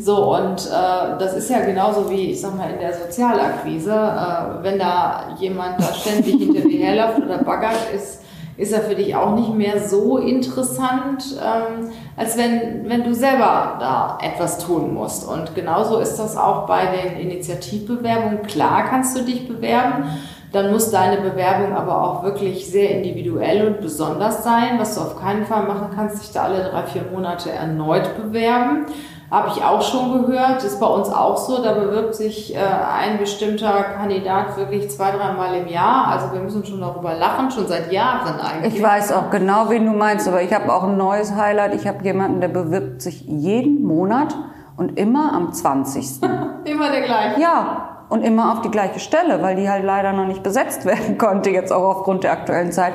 So, 0.00 0.36
und 0.36 0.66
äh, 0.66 1.18
das 1.18 1.34
ist 1.34 1.48
ja 1.48 1.60
genauso 1.64 2.10
wie, 2.10 2.32
ich 2.32 2.40
sag 2.42 2.54
mal, 2.54 2.70
in 2.70 2.80
der 2.80 2.92
Sozialakquise. 2.92 3.92
Äh, 3.92 4.62
wenn 4.62 4.78
da 4.78 5.34
jemand 5.38 5.80
da 5.80 5.94
ständig 5.94 6.34
hinter 6.34 6.68
dir 6.68 6.84
herläuft 6.84 7.22
oder 7.22 7.38
baggert, 7.38 7.78
ist, 7.94 8.23
ist 8.56 8.72
er 8.72 8.82
für 8.82 8.94
dich 8.94 9.16
auch 9.16 9.34
nicht 9.34 9.54
mehr 9.54 9.80
so 9.80 10.18
interessant, 10.18 11.24
ähm, 11.42 11.90
als 12.16 12.36
wenn, 12.36 12.88
wenn 12.88 13.02
du 13.02 13.14
selber 13.14 13.76
da 13.80 14.18
etwas 14.22 14.58
tun 14.58 14.94
musst. 14.94 15.28
Und 15.28 15.54
genauso 15.54 15.98
ist 15.98 16.16
das 16.16 16.36
auch 16.36 16.66
bei 16.66 16.86
den 16.86 17.18
Initiativbewerbungen. 17.18 18.42
Klar 18.42 18.84
kannst 18.88 19.18
du 19.18 19.22
dich 19.22 19.48
bewerben, 19.48 20.04
dann 20.52 20.70
muss 20.70 20.92
deine 20.92 21.20
Bewerbung 21.20 21.74
aber 21.74 22.04
auch 22.04 22.22
wirklich 22.22 22.70
sehr 22.70 22.90
individuell 22.90 23.66
und 23.66 23.80
besonders 23.80 24.44
sein. 24.44 24.78
Was 24.78 24.94
du 24.94 25.00
auf 25.00 25.20
keinen 25.20 25.44
Fall 25.46 25.64
machen 25.64 25.88
kannst, 25.92 26.22
dich 26.22 26.32
da 26.32 26.44
alle 26.44 26.62
drei, 26.62 26.84
vier 26.84 27.02
Monate 27.12 27.50
erneut 27.50 28.16
bewerben. 28.16 28.86
Habe 29.34 29.48
ich 29.48 29.64
auch 29.64 29.82
schon 29.82 30.26
gehört, 30.26 30.62
ist 30.62 30.78
bei 30.78 30.86
uns 30.86 31.08
auch 31.08 31.36
so. 31.36 31.60
Da 31.60 31.72
bewirbt 31.72 32.14
sich 32.14 32.54
äh, 32.54 32.58
ein 32.58 33.18
bestimmter 33.18 33.82
Kandidat 33.82 34.56
wirklich 34.56 34.88
zwei, 34.88 35.10
dreimal 35.10 35.56
im 35.56 35.66
Jahr. 35.66 36.06
Also 36.06 36.32
wir 36.32 36.40
müssen 36.40 36.64
schon 36.64 36.80
darüber 36.80 37.14
lachen, 37.14 37.50
schon 37.50 37.66
seit 37.66 37.90
Jahren 37.90 38.38
eigentlich. 38.38 38.76
Ich 38.76 38.80
weiß 38.80 39.10
auch 39.10 39.30
genau, 39.30 39.70
wen 39.70 39.86
du 39.86 39.90
meinst, 39.90 40.28
aber 40.28 40.40
ich 40.40 40.54
habe 40.54 40.72
auch 40.72 40.84
ein 40.84 40.96
neues 40.96 41.34
Highlight. 41.34 41.74
Ich 41.74 41.88
habe 41.88 42.04
jemanden, 42.04 42.40
der 42.40 42.46
bewirbt 42.46 43.02
sich 43.02 43.22
jeden 43.22 43.82
Monat 43.82 44.36
und 44.76 44.96
immer 45.00 45.32
am 45.32 45.52
20. 45.52 46.22
Immer 46.64 46.90
der 46.92 47.02
gleiche. 47.02 47.40
Ja, 47.40 48.04
und 48.08 48.22
immer 48.22 48.52
auf 48.52 48.60
die 48.60 48.70
gleiche 48.70 49.00
Stelle, 49.00 49.42
weil 49.42 49.56
die 49.56 49.68
halt 49.68 49.82
leider 49.82 50.12
noch 50.12 50.26
nicht 50.26 50.44
besetzt 50.44 50.84
werden 50.84 51.18
konnte, 51.18 51.50
jetzt 51.50 51.72
auch 51.72 51.96
aufgrund 51.96 52.22
der 52.22 52.30
aktuellen 52.30 52.70
Zeit. 52.70 52.92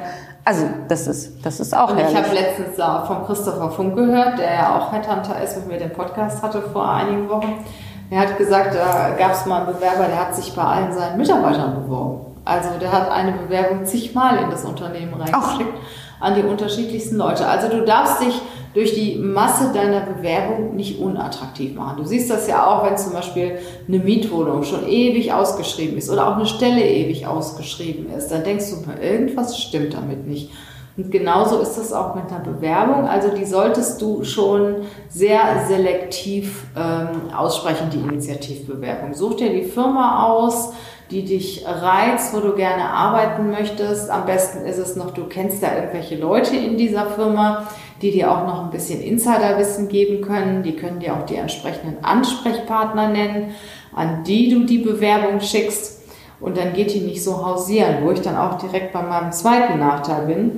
Also, 0.49 0.65
das 0.87 1.05
ist, 1.05 1.45
das 1.45 1.59
ist 1.59 1.77
auch 1.77 1.91
Und 1.91 1.99
ich 1.99 2.05
herrlich. 2.05 2.17
habe 2.23 2.33
letztens 2.33 2.75
da 2.75 3.05
von 3.05 3.23
Christopher 3.23 3.69
Funk 3.69 3.95
gehört, 3.95 4.39
der 4.39 4.51
ja 4.51 4.79
auch 4.79 4.91
Headhunter 4.91 5.39
ist, 5.43 5.57
mit 5.57 5.67
mir 5.67 5.77
den 5.77 5.93
Podcast 5.93 6.41
hatte 6.41 6.59
vor 6.59 6.91
einigen 6.91 7.29
Wochen. 7.29 7.63
Er 8.09 8.21
hat 8.21 8.35
gesagt, 8.35 8.73
da 8.73 9.11
gab 9.15 9.33
es 9.33 9.45
mal 9.45 9.57
einen 9.57 9.75
Bewerber, 9.75 10.05
der 10.07 10.19
hat 10.19 10.35
sich 10.35 10.55
bei 10.55 10.63
allen 10.63 10.91
seinen 10.91 11.17
Mitarbeitern 11.17 11.75
beworben. 11.83 12.35
Also 12.45 12.69
der 12.81 12.91
hat 12.91 13.11
eine 13.11 13.33
Bewerbung 13.33 13.85
zigmal 13.85 14.39
in 14.39 14.49
das 14.49 14.65
Unternehmen 14.65 15.13
reingeschickt 15.13 15.77
an 16.19 16.35
die 16.35 16.43
unterschiedlichsten 16.43 17.15
Leute. 17.15 17.47
Also 17.47 17.69
du 17.69 17.85
darfst 17.85 18.21
dich 18.21 18.41
durch 18.73 18.93
die 18.93 19.17
Masse 19.17 19.71
deiner 19.73 20.01
Bewerbung 20.01 20.75
nicht 20.75 20.99
unattraktiv 20.99 21.75
machen. 21.75 21.97
Du 21.97 22.05
siehst 22.05 22.29
das 22.29 22.47
ja 22.47 22.67
auch, 22.67 22.85
wenn 22.85 22.97
zum 22.97 23.13
Beispiel 23.13 23.57
eine 23.87 23.99
Mietwohnung 23.99 24.63
schon 24.63 24.87
ewig 24.87 25.33
ausgeschrieben 25.33 25.97
ist 25.97 26.09
oder 26.09 26.27
auch 26.27 26.35
eine 26.35 26.45
Stelle 26.45 26.85
ewig 26.87 27.25
ausgeschrieben 27.25 28.11
ist. 28.15 28.29
Dann 28.29 28.43
denkst 28.43 28.65
du, 28.69 28.91
irgendwas 29.01 29.59
stimmt 29.59 29.95
damit 29.95 30.27
nicht. 30.27 30.51
Und 30.97 31.11
genauso 31.11 31.59
ist 31.59 31.77
das 31.77 31.93
auch 31.93 32.13
mit 32.13 32.25
einer 32.29 32.43
Bewerbung. 32.43 33.07
Also 33.07 33.29
die 33.29 33.45
solltest 33.45 34.01
du 34.01 34.23
schon 34.23 34.75
sehr 35.07 35.39
selektiv 35.67 36.65
ähm, 36.75 37.33
aussprechen, 37.33 37.89
die 37.91 37.99
Initiativbewerbung. 37.99 39.13
Such 39.13 39.37
dir 39.37 39.49
die 39.49 39.63
Firma 39.63 40.25
aus, 40.25 40.73
die 41.11 41.25
dich 41.25 41.65
reizt, 41.65 42.33
wo 42.33 42.39
du 42.39 42.55
gerne 42.55 42.85
arbeiten 42.85 43.49
möchtest. 43.49 44.09
Am 44.09 44.25
besten 44.25 44.65
ist 44.65 44.77
es 44.77 44.95
noch, 44.95 45.11
du 45.11 45.25
kennst 45.25 45.63
da 45.63 45.75
irgendwelche 45.75 46.15
Leute 46.15 46.55
in 46.55 46.77
dieser 46.77 47.07
Firma, 47.07 47.67
die 48.01 48.11
dir 48.11 48.31
auch 48.31 48.45
noch 48.45 48.63
ein 48.63 48.69
bisschen 48.69 49.01
Insiderwissen 49.01 49.87
geben 49.87 50.21
können. 50.21 50.63
Die 50.63 50.75
können 50.75 50.99
dir 50.99 51.15
auch 51.15 51.25
die 51.25 51.35
entsprechenden 51.35 52.03
Ansprechpartner 52.03 53.09
nennen, 53.09 53.55
an 53.95 54.23
die 54.23 54.49
du 54.49 54.65
die 54.65 54.77
Bewerbung 54.77 55.41
schickst. 55.41 55.99
Und 56.39 56.57
dann 56.57 56.73
geht 56.73 56.93
die 56.93 57.01
nicht 57.01 57.23
so 57.23 57.45
hausieren, 57.45 57.97
wo 58.03 58.11
ich 58.11 58.21
dann 58.21 58.37
auch 58.37 58.57
direkt 58.57 58.93
bei 58.93 59.01
meinem 59.01 59.31
zweiten 59.31 59.79
Nachteil 59.79 60.25
bin. 60.27 60.51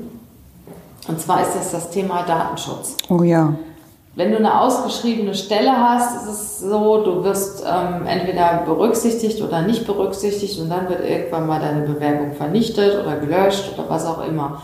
Und 1.07 1.19
zwar 1.19 1.41
ist 1.41 1.55
das 1.55 1.71
das 1.71 1.89
Thema 1.89 2.23
Datenschutz. 2.23 2.97
Oh 3.09 3.23
ja. 3.23 3.55
Wenn 4.13 4.31
du 4.31 4.37
eine 4.37 4.59
ausgeschriebene 4.59 5.33
Stelle 5.33 5.71
hast, 5.71 6.23
ist 6.23 6.29
es 6.29 6.59
so, 6.59 7.01
du 7.01 7.23
wirst 7.23 7.63
ähm, 7.65 8.05
entweder 8.05 8.63
berücksichtigt 8.65 9.41
oder 9.41 9.61
nicht 9.61 9.87
berücksichtigt 9.87 10.59
und 10.59 10.69
dann 10.69 10.89
wird 10.89 11.07
irgendwann 11.07 11.47
mal 11.47 11.61
deine 11.61 11.87
Bewerbung 11.87 12.33
vernichtet 12.33 13.01
oder 13.01 13.15
gelöscht 13.15 13.71
oder 13.73 13.89
was 13.89 14.05
auch 14.05 14.25
immer. 14.27 14.61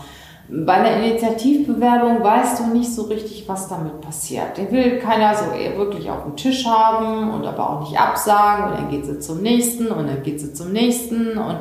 Bei 0.50 0.74
einer 0.74 1.02
Initiativbewerbung 1.02 2.22
weißt 2.22 2.60
du 2.60 2.66
nicht 2.76 2.94
so 2.94 3.02
richtig, 3.04 3.48
was 3.48 3.68
damit 3.68 4.02
passiert. 4.02 4.56
Den 4.58 4.70
will 4.70 4.98
keiner 4.98 5.34
so 5.34 5.44
wirklich 5.78 6.10
auf 6.10 6.24
dem 6.24 6.36
Tisch 6.36 6.66
haben 6.66 7.30
und 7.30 7.46
aber 7.46 7.70
auch 7.70 7.80
nicht 7.80 7.98
absagen 7.98 8.64
und 8.66 8.78
dann 8.78 8.90
geht 8.90 9.06
sie 9.06 9.18
zum 9.18 9.40
nächsten 9.40 9.88
und 9.88 10.08
dann 10.08 10.22
geht 10.22 10.40
sie 10.40 10.52
zum 10.52 10.72
nächsten 10.72 11.38
und 11.38 11.58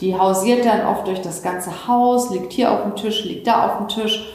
die 0.00 0.16
hausiert 0.16 0.64
dann 0.64 0.86
oft 0.86 1.06
durch 1.08 1.22
das 1.22 1.42
ganze 1.42 1.88
Haus, 1.88 2.30
liegt 2.30 2.52
hier 2.52 2.70
auf 2.70 2.82
dem 2.82 2.94
Tisch, 2.94 3.24
liegt 3.24 3.48
da 3.48 3.66
auf 3.66 3.78
dem 3.78 3.88
Tisch. 3.88 4.32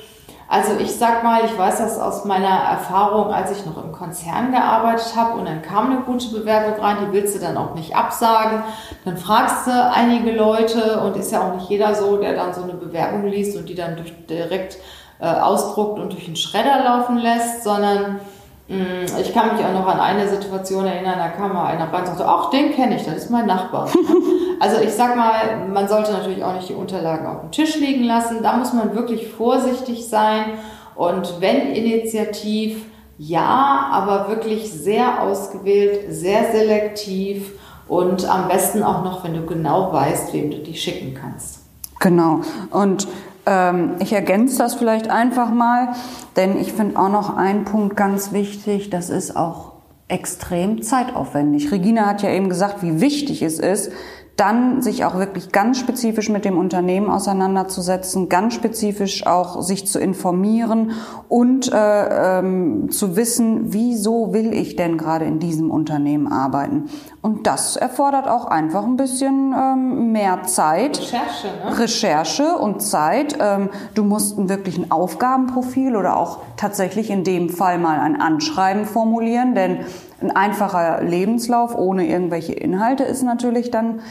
Also 0.51 0.73
ich 0.77 0.93
sag 0.97 1.23
mal, 1.23 1.45
ich 1.45 1.57
weiß 1.57 1.77
das 1.77 1.97
aus 1.97 2.25
meiner 2.25 2.49
Erfahrung, 2.49 3.33
als 3.33 3.57
ich 3.57 3.65
noch 3.65 3.81
im 3.81 3.93
Konzern 3.93 4.51
gearbeitet 4.51 5.15
habe 5.15 5.39
und 5.39 5.45
dann 5.45 5.61
kam 5.61 5.89
eine 5.89 6.01
gute 6.01 6.27
Bewerbung 6.27 6.77
rein, 6.83 6.97
die 6.99 7.13
willst 7.13 7.37
du 7.37 7.39
dann 7.39 7.55
auch 7.55 7.73
nicht 7.73 7.95
absagen. 7.95 8.61
Dann 9.05 9.15
fragst 9.15 9.67
du 9.67 9.71
einige 9.71 10.33
Leute 10.33 10.99
und 10.99 11.15
ist 11.15 11.31
ja 11.31 11.47
auch 11.47 11.55
nicht 11.55 11.69
jeder 11.69 11.95
so, 11.95 12.17
der 12.17 12.35
dann 12.35 12.53
so 12.53 12.63
eine 12.63 12.73
Bewerbung 12.73 13.27
liest 13.27 13.55
und 13.55 13.69
die 13.69 13.75
dann 13.75 13.95
durch, 13.95 14.13
direkt 14.25 14.77
äh, 15.21 15.25
ausdruckt 15.25 15.97
und 15.99 16.11
durch 16.11 16.25
den 16.25 16.35
Schredder 16.35 16.83
laufen 16.83 17.17
lässt, 17.17 17.63
sondern 17.63 18.19
ich 19.19 19.33
kann 19.33 19.55
mich 19.55 19.65
auch 19.65 19.73
noch 19.73 19.87
an 19.87 19.99
eine 19.99 20.27
Situation 20.27 20.85
erinnern, 20.85 21.15
da 21.17 21.27
kam 21.29 21.53
mal 21.53 21.65
einer 21.65 21.91
rein 21.91 22.01
und 22.01 22.07
sagte, 22.07 22.25
ach, 22.25 22.49
den 22.51 22.71
kenne 22.71 22.95
ich, 22.95 23.03
das 23.03 23.15
ist 23.15 23.29
mein 23.29 23.45
Nachbar. 23.45 23.89
Also 24.59 24.79
ich 24.79 24.91
sag 24.91 25.15
mal, 25.15 25.67
man 25.73 25.87
sollte 25.87 26.11
natürlich 26.11 26.43
auch 26.43 26.53
nicht 26.53 26.69
die 26.69 26.75
Unterlagen 26.75 27.25
auf 27.25 27.41
dem 27.41 27.49
Tisch 27.49 27.77
liegen 27.77 28.03
lassen. 28.03 28.43
Da 28.43 28.57
muss 28.57 28.73
man 28.73 28.93
wirklich 28.93 29.27
vorsichtig 29.27 30.07
sein. 30.07 30.51
Und 30.93 31.41
wenn 31.41 31.73
initiativ, 31.73 32.85
ja, 33.17 33.89
aber 33.91 34.29
wirklich 34.29 34.71
sehr 34.71 35.23
ausgewählt, 35.23 36.13
sehr 36.13 36.51
selektiv 36.51 37.53
und 37.87 38.29
am 38.29 38.47
besten 38.49 38.83
auch 38.83 39.03
noch, 39.03 39.23
wenn 39.23 39.33
du 39.33 39.47
genau 39.47 39.91
weißt, 39.91 40.31
wem 40.31 40.51
du 40.51 40.57
die 40.57 40.75
schicken 40.75 41.15
kannst. 41.19 41.61
Genau. 41.99 42.41
Und 42.69 43.07
ähm, 43.45 43.95
ich 43.99 44.13
ergänze 44.13 44.57
das 44.57 44.75
vielleicht 44.75 45.09
einfach 45.09 45.51
mal, 45.51 45.89
denn 46.35 46.59
ich 46.59 46.73
finde 46.73 46.99
auch 46.99 47.09
noch 47.09 47.35
einen 47.35 47.65
Punkt 47.65 47.95
ganz 47.95 48.31
wichtig, 48.31 48.89
das 48.89 49.09
ist 49.09 49.35
auch 49.35 49.71
extrem 50.07 50.81
zeitaufwendig. 50.81 51.71
Regina 51.71 52.05
hat 52.05 52.21
ja 52.21 52.29
eben 52.29 52.49
gesagt, 52.49 52.83
wie 52.83 52.99
wichtig 52.99 53.41
es 53.41 53.59
ist, 53.59 53.91
dann 54.37 54.81
sich 54.81 55.05
auch 55.05 55.17
wirklich 55.19 55.51
ganz 55.51 55.77
spezifisch 55.77 56.29
mit 56.29 56.45
dem 56.45 56.57
Unternehmen 56.57 57.09
auseinanderzusetzen, 57.09 58.27
ganz 58.27 58.55
spezifisch 58.55 59.25
auch 59.27 59.61
sich 59.61 59.85
zu 59.85 59.99
informieren 59.99 60.93
und 61.29 61.71
äh, 61.71 62.39
ähm, 62.39 62.89
zu 62.89 63.15
wissen, 63.15 63.73
wieso 63.73 64.33
will 64.33 64.53
ich 64.53 64.75
denn 64.75 64.97
gerade 64.97 65.25
in 65.25 65.39
diesem 65.39 65.69
Unternehmen 65.69 66.31
arbeiten. 66.31 66.89
Und 67.21 67.45
das 67.45 67.75
erfordert 67.75 68.27
auch 68.27 68.45
einfach 68.45 68.83
ein 68.83 68.97
bisschen 68.97 69.53
ähm, 69.55 70.11
mehr 70.11 70.43
Zeit. 70.43 70.99
Recherche, 70.99 71.47
ne? 71.63 71.79
Recherche 71.79 72.57
und 72.57 72.81
Zeit. 72.81 73.37
Ähm, 73.39 73.69
du 73.93 74.03
musst 74.03 74.37
wirklich 74.49 74.77
ein 74.77 74.89
Aufgabenprofil 74.89 75.95
oder 75.95 76.17
auch 76.17 76.39
tatsächlich 76.57 77.11
in 77.11 77.23
dem 77.23 77.49
Fall 77.49 77.77
mal 77.77 77.99
ein 77.99 78.19
Anschreiben 78.19 78.85
formulieren, 78.85 79.53
denn 79.53 79.81
ein 80.21 80.31
einfacher 80.31 81.03
Lebenslauf 81.03 81.75
ohne 81.75 82.07
irgendwelche 82.07 82.53
Inhalte 82.53 83.03
ist 83.03 83.23
natürlich 83.23 83.71
dann 83.71 84.01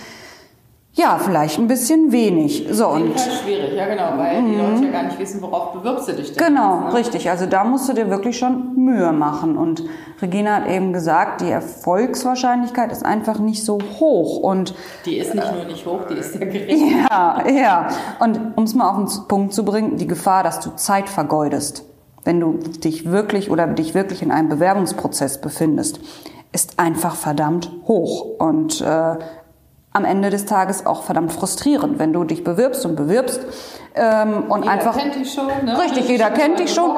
ja, 0.92 1.18
vielleicht 1.18 1.58
ein 1.58 1.68
bisschen 1.68 2.10
wenig. 2.10 2.66
So, 2.72 2.88
und 2.88 3.18
schwierig, 3.18 3.74
ja 3.74 3.86
genau, 3.86 4.18
weil 4.18 4.42
die 4.42 4.56
Leute 4.56 4.86
ja 4.86 4.90
gar 4.90 5.02
nicht 5.04 5.18
wissen, 5.20 5.40
worauf 5.40 5.72
bewirbst 5.72 6.08
du 6.08 6.14
dich 6.14 6.32
denn. 6.32 6.46
Genau, 6.46 6.82
jetzt, 6.82 6.92
ne? 6.92 6.98
richtig. 6.98 7.30
Also 7.30 7.46
da 7.46 7.62
musst 7.62 7.88
du 7.88 7.92
dir 7.92 8.10
wirklich 8.10 8.36
schon 8.36 8.74
Mühe 8.74 9.12
machen. 9.12 9.56
Und 9.56 9.84
Regina 10.20 10.56
hat 10.56 10.68
eben 10.68 10.92
gesagt, 10.92 11.42
die 11.42 11.50
Erfolgswahrscheinlichkeit 11.50 12.90
ist 12.90 13.04
einfach 13.04 13.38
nicht 13.38 13.64
so 13.64 13.78
hoch. 14.00 14.38
Und 14.38 14.74
Die 15.06 15.18
ist 15.18 15.32
nicht 15.32 15.54
nur 15.54 15.64
nicht 15.64 15.86
hoch, 15.86 16.00
die 16.10 16.14
ist 16.14 16.32
sehr 16.32 16.46
gering. 16.46 17.06
ja, 17.10 17.48
ja. 17.48 17.88
Und 18.18 18.40
um 18.56 18.64
es 18.64 18.74
mal 18.74 18.90
auf 18.90 18.96
den 18.96 19.28
Punkt 19.28 19.54
zu 19.54 19.64
bringen, 19.64 19.96
die 19.96 20.08
Gefahr, 20.08 20.42
dass 20.42 20.58
du 20.58 20.70
Zeit 20.70 21.08
vergeudest, 21.08 21.84
wenn 22.24 22.40
du 22.40 22.58
dich 22.58 23.10
wirklich 23.10 23.50
oder 23.50 23.66
dich 23.66 23.94
wirklich 23.94 24.22
in 24.22 24.30
einem 24.30 24.48
Bewerbungsprozess 24.48 25.40
befindest, 25.40 26.00
ist 26.52 26.78
einfach 26.78 27.14
verdammt 27.14 27.70
hoch. 27.86 28.38
Und 28.38 28.80
äh, 28.80 29.16
am 29.92 30.04
Ende 30.04 30.30
des 30.30 30.46
Tages 30.46 30.86
auch 30.86 31.02
verdammt 31.02 31.32
frustrierend, 31.32 31.98
wenn 31.98 32.12
du 32.12 32.24
dich 32.24 32.44
bewirbst 32.44 32.84
und 32.86 32.96
bewirbst 32.96 33.40
ähm, 33.94 34.44
und 34.48 34.62
Jeder 34.62 34.72
einfach 34.72 34.96
kennt 34.96 35.16
dich 35.16 35.32
schon, 35.32 35.48
ne? 35.64 35.78
Richtig, 35.80 36.08
jeder 36.08 36.30
kennt 36.30 36.58
dich 36.58 36.72
schon. 36.72 36.90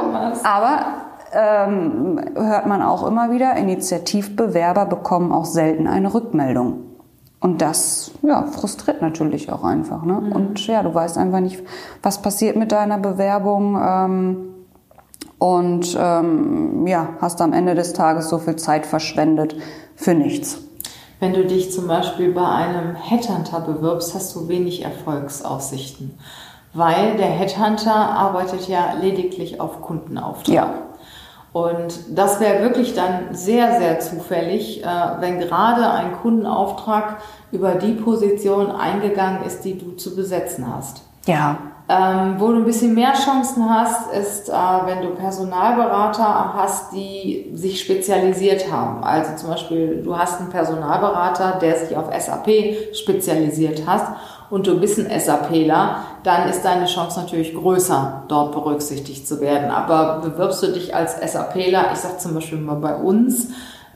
Aber 0.44 0.84
ähm, 1.32 2.20
hört 2.34 2.66
man 2.66 2.82
auch 2.82 3.06
immer 3.06 3.30
wieder, 3.30 3.56
Initiativbewerber 3.56 4.84
bekommen 4.86 5.32
auch 5.32 5.46
selten 5.46 5.86
eine 5.86 6.12
Rückmeldung. 6.12 6.80
Und 7.40 7.60
das 7.60 8.12
ja, 8.22 8.44
frustriert 8.44 9.02
natürlich 9.02 9.50
auch 9.50 9.64
einfach. 9.64 10.04
Ne? 10.04 10.16
Und 10.32 10.64
ja, 10.66 10.82
du 10.82 10.94
weißt 10.94 11.18
einfach 11.18 11.40
nicht, 11.40 11.60
was 12.00 12.22
passiert 12.22 12.56
mit 12.56 12.70
deiner 12.70 12.98
Bewerbung. 12.98 13.80
Ähm, 13.82 14.51
und 15.42 15.98
ähm, 15.98 16.86
ja, 16.86 17.08
hast 17.20 17.40
am 17.40 17.52
Ende 17.52 17.74
des 17.74 17.94
Tages 17.94 18.28
so 18.28 18.38
viel 18.38 18.54
Zeit 18.54 18.86
verschwendet 18.86 19.56
für 19.96 20.14
nichts. 20.14 20.58
Wenn 21.18 21.32
du 21.32 21.44
dich 21.44 21.72
zum 21.72 21.88
Beispiel 21.88 22.30
bei 22.30 22.46
einem 22.46 22.94
Headhunter 22.94 23.58
bewirbst, 23.58 24.14
hast 24.14 24.36
du 24.36 24.46
wenig 24.46 24.84
Erfolgsaussichten. 24.84 26.16
Weil 26.74 27.16
der 27.16 27.26
Headhunter 27.26 27.92
arbeitet 27.92 28.68
ja 28.68 28.94
lediglich 29.00 29.60
auf 29.60 29.82
Kundenauftrag. 29.82 30.54
Ja. 30.54 30.74
Und 31.52 32.16
das 32.16 32.38
wäre 32.38 32.62
wirklich 32.62 32.94
dann 32.94 33.34
sehr, 33.34 33.80
sehr 33.80 33.98
zufällig, 33.98 34.84
äh, 34.84 34.86
wenn 35.18 35.40
gerade 35.40 35.90
ein 35.90 36.12
Kundenauftrag 36.22 37.16
über 37.50 37.74
die 37.74 37.94
Position 37.94 38.70
eingegangen 38.70 39.42
ist, 39.42 39.64
die 39.64 39.76
du 39.76 39.96
zu 39.96 40.14
besetzen 40.14 40.72
hast. 40.72 41.02
Ja, 41.26 41.58
Ähm, 41.92 42.36
wo 42.38 42.52
du 42.52 42.58
ein 42.58 42.64
bisschen 42.64 42.94
mehr 42.94 43.12
Chancen 43.12 43.68
hast, 43.68 44.10
ist, 44.12 44.48
äh, 44.48 44.52
wenn 44.52 45.02
du 45.02 45.10
Personalberater 45.10 46.54
hast, 46.54 46.92
die 46.92 47.50
sich 47.52 47.80
spezialisiert 47.80 48.72
haben. 48.72 49.04
Also 49.04 49.36
zum 49.36 49.50
Beispiel, 49.50 50.02
du 50.02 50.16
hast 50.16 50.40
einen 50.40 50.48
Personalberater, 50.48 51.58
der 51.60 51.76
sich 51.76 51.94
auf 51.94 52.06
SAP 52.18 52.94
spezialisiert 52.94 53.86
hat 53.86 54.16
und 54.48 54.66
du 54.66 54.80
bist 54.80 54.98
ein 54.98 55.20
SAPler, 55.20 55.96
dann 56.22 56.48
ist 56.48 56.64
deine 56.64 56.86
Chance 56.86 57.20
natürlich 57.20 57.52
größer, 57.52 58.22
dort 58.26 58.52
berücksichtigt 58.52 59.28
zu 59.28 59.42
werden. 59.42 59.70
Aber 59.70 60.20
bewirbst 60.20 60.62
du 60.62 60.68
dich 60.68 60.94
als 60.94 61.16
SAPler, 61.20 61.92
ich 61.92 61.98
sag 61.98 62.18
zum 62.18 62.32
Beispiel 62.32 62.58
mal 62.58 62.76
bei 62.76 62.94
uns, 62.94 63.48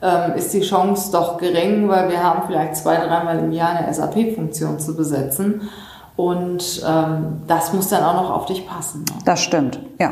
ähm, 0.03 0.33
ist 0.35 0.53
die 0.53 0.61
Chance 0.61 1.11
doch 1.11 1.39
gering, 1.39 1.89
weil 1.89 2.11
wir 2.11 2.23
haben 2.23 2.43
vielleicht 2.45 2.75
zwei, 2.75 2.97
dreimal 2.97 3.39
im 3.39 3.51
Jahr 3.51 3.69
eine 3.69 3.91
SAP-Funktion 3.91 4.77
zu 4.77 4.95
besetzen. 4.95 5.67
Und 6.17 6.83
ähm, 6.85 7.41
das 7.47 7.71
muss 7.73 7.87
dann 7.89 8.03
auch 8.03 8.15
noch 8.21 8.31
auf 8.31 8.45
dich 8.47 8.67
passen. 8.67 9.05
Ne? 9.07 9.15
das 9.23 9.41
stimmt. 9.41 9.79
Ja, 9.99 10.11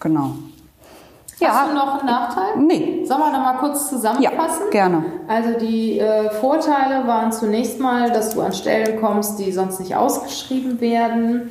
genau. 0.00 0.30
Hast 1.44 1.70
du 1.70 1.74
noch 1.74 1.98
einen 1.98 2.06
Nachteil? 2.06 2.56
Nee. 2.58 3.04
Sollen 3.04 3.20
wir 3.20 3.32
noch 3.32 3.40
mal 3.42 3.56
kurz 3.58 3.90
Ja, 3.90 3.96
zusammenfassen? 3.96 4.70
gerne. 4.70 5.02
Also 5.26 5.58
die 5.58 5.98
äh, 5.98 6.30
Vorteile 6.30 7.06
waren 7.08 7.32
zunächst 7.32 7.80
mal, 7.80 8.12
dass 8.12 8.32
du 8.34 8.40
an 8.42 8.52
Stellen 8.52 9.00
kommst, 9.00 9.40
die 9.40 9.50
sonst 9.50 9.80
nicht 9.80 9.96
ausgeschrieben 9.96 10.80
werden, 10.80 11.50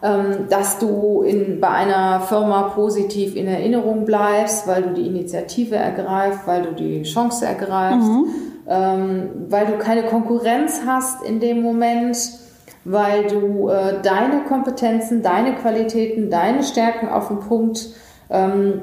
ähm, 0.00 0.46
dass 0.48 0.78
du 0.78 1.22
in, 1.22 1.60
bei 1.60 1.68
einer 1.70 2.20
Firma 2.20 2.62
positiv 2.74 3.34
in 3.34 3.48
Erinnerung 3.48 4.04
bleibst, 4.04 4.68
weil 4.68 4.82
du 4.84 4.90
die 4.94 5.06
Initiative 5.08 5.74
ergreifst, 5.74 6.46
weil 6.46 6.62
du 6.62 6.72
die 6.74 7.02
Chance 7.02 7.44
ergreifst, 7.44 8.08
ähm, 8.68 9.28
weil 9.48 9.66
du 9.66 9.76
keine 9.78 10.04
Konkurrenz 10.04 10.82
hast 10.86 11.20
in 11.24 11.40
dem 11.40 11.62
Moment, 11.62 12.16
weil 12.84 13.26
du 13.26 13.68
äh, 13.68 14.00
deine 14.02 14.44
Kompetenzen, 14.44 15.22
deine 15.22 15.54
Qualitäten, 15.54 16.30
deine 16.30 16.62
Stärken 16.62 17.08
auf 17.08 17.28
den 17.28 17.40
Punkt 17.40 17.88
ähm, 18.30 18.82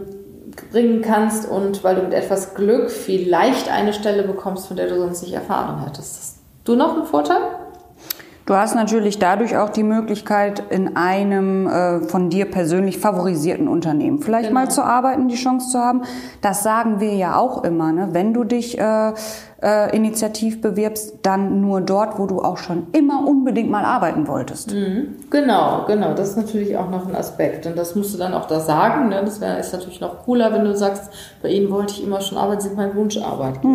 bringen 0.72 1.02
kannst 1.02 1.50
und 1.50 1.84
weil 1.84 1.96
du 1.96 2.04
mit 2.04 2.14
etwas 2.14 2.54
Glück 2.54 2.92
vielleicht 2.92 3.72
eine 3.72 3.94
Stelle 3.94 4.24
bekommst, 4.24 4.68
von 4.68 4.78
der 4.78 4.88
du 4.88 5.00
sonst 5.00 5.22
nicht 5.22 5.34
erfahren 5.34 5.84
hättest. 5.84 6.18
Hast 6.18 6.40
du 6.64 6.76
noch 6.76 6.96
einen 6.96 7.06
Vorteil? 7.06 7.42
Du 8.50 8.56
hast 8.56 8.74
natürlich 8.74 9.20
dadurch 9.20 9.56
auch 9.58 9.70
die 9.70 9.84
Möglichkeit, 9.84 10.64
in 10.72 10.96
einem 10.96 11.68
äh, 11.68 12.00
von 12.00 12.32
dir 12.32 12.50
persönlich 12.50 12.98
favorisierten 12.98 13.68
Unternehmen 13.68 14.24
vielleicht 14.24 14.50
Genau. 14.50 14.62
mal 14.62 14.72
zu 14.72 14.84
arbeiten, 14.84 15.28
die 15.28 15.36
Chance 15.36 15.70
zu 15.70 15.78
haben. 15.78 16.02
Das 16.42 16.64
sagen 16.64 17.00
wir 17.00 17.14
ja 17.14 17.36
auch 17.36 17.64
immer. 17.64 17.92
Ne? 17.92 18.10
Wenn 18.14 18.34
du 18.34 18.44
dich 18.44 18.80
äh, 18.80 19.14
äh, 19.62 19.96
initiativ 19.96 20.62
bewirbst, 20.62 21.20
dann 21.22 21.62
nur 21.62 21.82
dort, 21.82 22.18
wo 22.18 22.26
du 22.26 22.42
auch 22.42 22.58
schon 22.58 22.88
immer 22.92 23.24
unbedingt 23.24 23.70
mal 23.70 23.86
arbeiten 23.86 24.28
wolltest. 24.28 24.74
Genau, 25.30 25.86
genau. 25.86 26.16
Das 26.16 26.30
ist 26.30 26.38
natürlich 26.38 26.76
auch 26.76 26.90
noch 26.90 27.08
ein 27.08 27.16
Aspekt. 27.16 27.68
Und 27.68 27.78
das 27.78 27.94
musst 27.94 28.16
du 28.16 28.18
dann 28.18 28.34
auch 28.34 28.48
da 28.48 28.60
sagen. 28.60 29.10
Ne? 29.10 29.22
Das 29.24 29.40
wär, 29.42 29.60
ist 29.60 29.74
natürlich 29.74 30.02
noch 30.02 30.26
cooler, 30.26 30.52
wenn 30.52 30.66
du 30.66 30.76
sagst, 30.76 31.12
bei 31.44 31.50
Ihnen 31.50 31.70
wollte 31.70 31.94
ich 31.94 32.04
immer 32.04 32.20
schon 32.20 32.40
arbeiten, 32.40 32.62
Sie 32.62 32.70
sind 32.70 32.78
mein 32.78 32.96
Wunscharbeitgeber. 32.96 33.68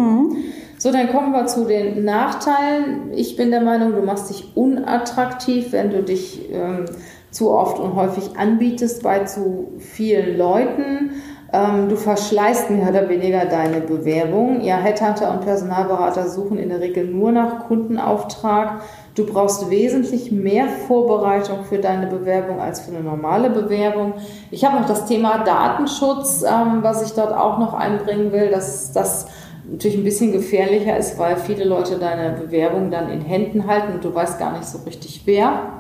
So, 0.85 0.93
dann 0.93 1.09
kommen 1.09 1.33
wir 1.33 1.47
zu 1.47 1.65
den 1.65 2.05
Nachteilen. 2.05 3.15
Ich 3.15 3.37
bin 3.37 3.51
der 3.51 3.63
Meinung, 3.63 3.95
du 3.95 4.03
machst 4.03 4.29
dich 4.29 4.55
unattraktiv, 4.55 5.73
wenn 5.73 5.89
du 5.89 6.03
dich 6.03 6.53
ähm, 6.53 6.85
zu 7.31 7.53
oft 7.53 7.79
und 7.79 7.95
häufig 7.95 8.37
anbietest 8.37 9.03
bei 9.03 9.21
zu 9.21 9.73
vielen 9.79 10.37
Leuten. 10.37 11.13
Ähm, 11.55 11.89
du 11.89 11.97
verschleißt 11.97 12.69
mehr 12.69 12.91
oder 12.91 13.09
weniger 13.09 13.47
deine 13.47 13.81
Bewerbung. 13.81 14.61
Ja, 14.61 14.77
Headhunter 14.77 15.33
und 15.33 15.41
Personalberater 15.41 16.29
suchen 16.29 16.59
in 16.59 16.69
der 16.69 16.81
Regel 16.81 17.07
nur 17.07 17.33
nach 17.33 17.61
Kundenauftrag. 17.67 18.83
Du 19.15 19.25
brauchst 19.25 19.71
wesentlich 19.71 20.33
mehr 20.33 20.67
Vorbereitung 20.69 21.65
für 21.65 21.79
deine 21.79 22.09
Bewerbung 22.09 22.61
als 22.61 22.81
für 22.81 22.95
eine 22.95 23.03
normale 23.03 23.49
Bewerbung. 23.49 24.15
Ich 24.51 24.67
habe 24.67 24.81
noch 24.81 24.87
das 24.87 25.07
Thema 25.07 25.45
Datenschutz, 25.45 26.43
ähm, 26.43 26.81
was 26.83 27.07
ich 27.07 27.15
dort 27.15 27.33
auch 27.33 27.59
noch 27.59 27.73
einbringen 27.73 28.33
will, 28.33 28.51
dass 28.51 28.93
das 28.93 29.29
natürlich 29.71 29.97
ein 29.99 30.05
bisschen 30.05 30.33
gefährlicher 30.33 30.97
ist, 30.97 31.19
weil 31.19 31.37
viele 31.37 31.65
Leute 31.65 31.99
deine 31.99 32.37
Bewerbung 32.37 32.91
dann 32.91 33.11
in 33.11 33.21
Händen 33.21 33.67
halten 33.67 33.95
und 33.95 34.05
du 34.05 34.15
weißt 34.15 34.39
gar 34.39 34.53
nicht 34.53 34.67
so 34.67 34.79
richtig 34.87 35.23
wer. 35.25 35.71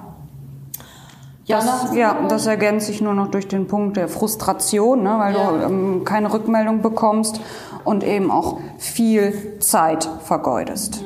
Das, 1.46 1.94
ja, 1.94 2.16
das 2.26 2.46
ergänzt 2.46 2.86
sich 2.86 3.02
nur 3.02 3.12
noch 3.12 3.28
durch 3.30 3.46
den 3.46 3.66
Punkt 3.66 3.98
der 3.98 4.08
Frustration, 4.08 5.02
ne, 5.02 5.14
weil 5.18 5.34
Ja. 5.34 5.50
du 5.52 5.62
ähm, 5.64 6.04
keine 6.04 6.32
Rückmeldung 6.32 6.80
bekommst 6.80 7.38
und 7.84 8.02
eben 8.02 8.30
auch 8.30 8.58
viel 8.78 9.58
Zeit 9.60 10.08
vergeudest. 10.22 11.04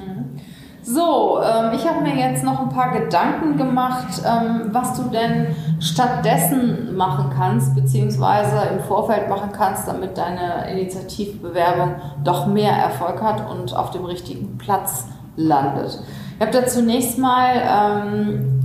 So, 0.90 1.38
ähm, 1.42 1.72
ich 1.74 1.86
habe 1.86 2.00
mir 2.00 2.16
jetzt 2.16 2.42
noch 2.42 2.60
ein 2.60 2.70
paar 2.70 2.98
Gedanken 2.98 3.58
gemacht, 3.58 4.22
ähm, 4.24 4.70
was 4.72 4.94
du 4.94 5.10
denn 5.10 5.48
stattdessen 5.80 6.96
machen 6.96 7.30
kannst, 7.36 7.74
beziehungsweise 7.74 8.56
im 8.72 8.80
Vorfeld 8.80 9.28
machen 9.28 9.50
kannst, 9.52 9.86
damit 9.86 10.16
deine 10.16 10.70
Initiativbewerbung 10.70 11.96
doch 12.24 12.46
mehr 12.46 12.72
Erfolg 12.72 13.20
hat 13.20 13.50
und 13.50 13.76
auf 13.76 13.90
dem 13.90 14.06
richtigen 14.06 14.56
Platz 14.56 15.04
landet. 15.36 16.00
Ich 16.36 16.46
habe 16.46 16.58
da 16.58 16.66
zunächst 16.66 17.18
mal 17.18 17.52
ähm, 17.70 18.62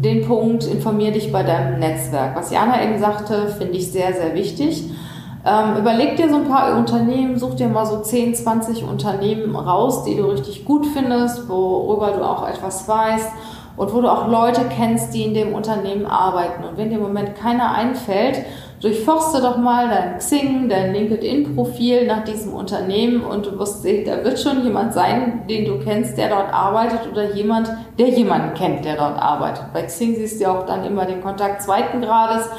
den 0.00 0.26
Punkt, 0.26 0.64
informier 0.64 1.12
dich 1.12 1.30
bei 1.32 1.42
deinem 1.42 1.80
Netzwerk. 1.80 2.34
Was 2.34 2.50
Jana 2.50 2.82
eben 2.82 2.98
sagte, 2.98 3.48
finde 3.58 3.74
ich 3.74 3.92
sehr, 3.92 4.14
sehr 4.14 4.34
wichtig. 4.34 4.84
Ähm, 5.48 5.78
überleg 5.78 6.16
dir 6.16 6.28
so 6.28 6.36
ein 6.36 6.48
paar 6.48 6.76
Unternehmen, 6.76 7.38
such 7.38 7.54
dir 7.54 7.68
mal 7.68 7.86
so 7.86 8.00
10, 8.00 8.34
20 8.34 8.84
Unternehmen 8.84 9.56
raus, 9.56 10.04
die 10.04 10.14
du 10.14 10.24
richtig 10.26 10.66
gut 10.66 10.86
findest, 10.86 11.48
worüber 11.48 12.10
du 12.10 12.22
auch 12.22 12.46
etwas 12.46 12.86
weißt 12.86 13.30
und 13.78 13.94
wo 13.94 14.02
du 14.02 14.12
auch 14.12 14.28
Leute 14.28 14.62
kennst, 14.68 15.14
die 15.14 15.22
in 15.22 15.32
dem 15.32 15.54
Unternehmen 15.54 16.04
arbeiten. 16.04 16.64
Und 16.64 16.76
wenn 16.76 16.90
dir 16.90 16.96
im 16.96 17.02
Moment 17.02 17.34
keiner 17.34 17.72
einfällt, 17.72 18.44
durchforste 18.82 19.40
doch 19.40 19.56
mal 19.56 19.88
dein 19.88 20.18
Xing, 20.18 20.68
dein 20.68 20.92
LinkedIn-Profil 20.92 22.06
nach 22.06 22.24
diesem 22.24 22.52
Unternehmen 22.52 23.22
und 23.22 23.46
du 23.46 23.58
wirst 23.58 23.82
sehen, 23.82 24.04
da 24.04 24.22
wird 24.24 24.38
schon 24.38 24.62
jemand 24.64 24.92
sein, 24.92 25.44
den 25.48 25.64
du 25.64 25.78
kennst, 25.78 26.18
der 26.18 26.28
dort 26.28 26.52
arbeitet 26.52 27.10
oder 27.10 27.34
jemand, 27.34 27.70
der 27.98 28.08
jemanden 28.08 28.52
kennt, 28.52 28.84
der 28.84 28.96
dort 28.96 29.18
arbeitet. 29.18 29.72
Bei 29.72 29.82
Xing 29.82 30.14
siehst 30.14 30.40
du 30.40 30.44
ja 30.44 30.58
auch 30.58 30.66
dann 30.66 30.84
immer 30.84 31.06
den 31.06 31.22
Kontakt 31.22 31.62
zweiten 31.62 32.02
Grades 32.02 32.50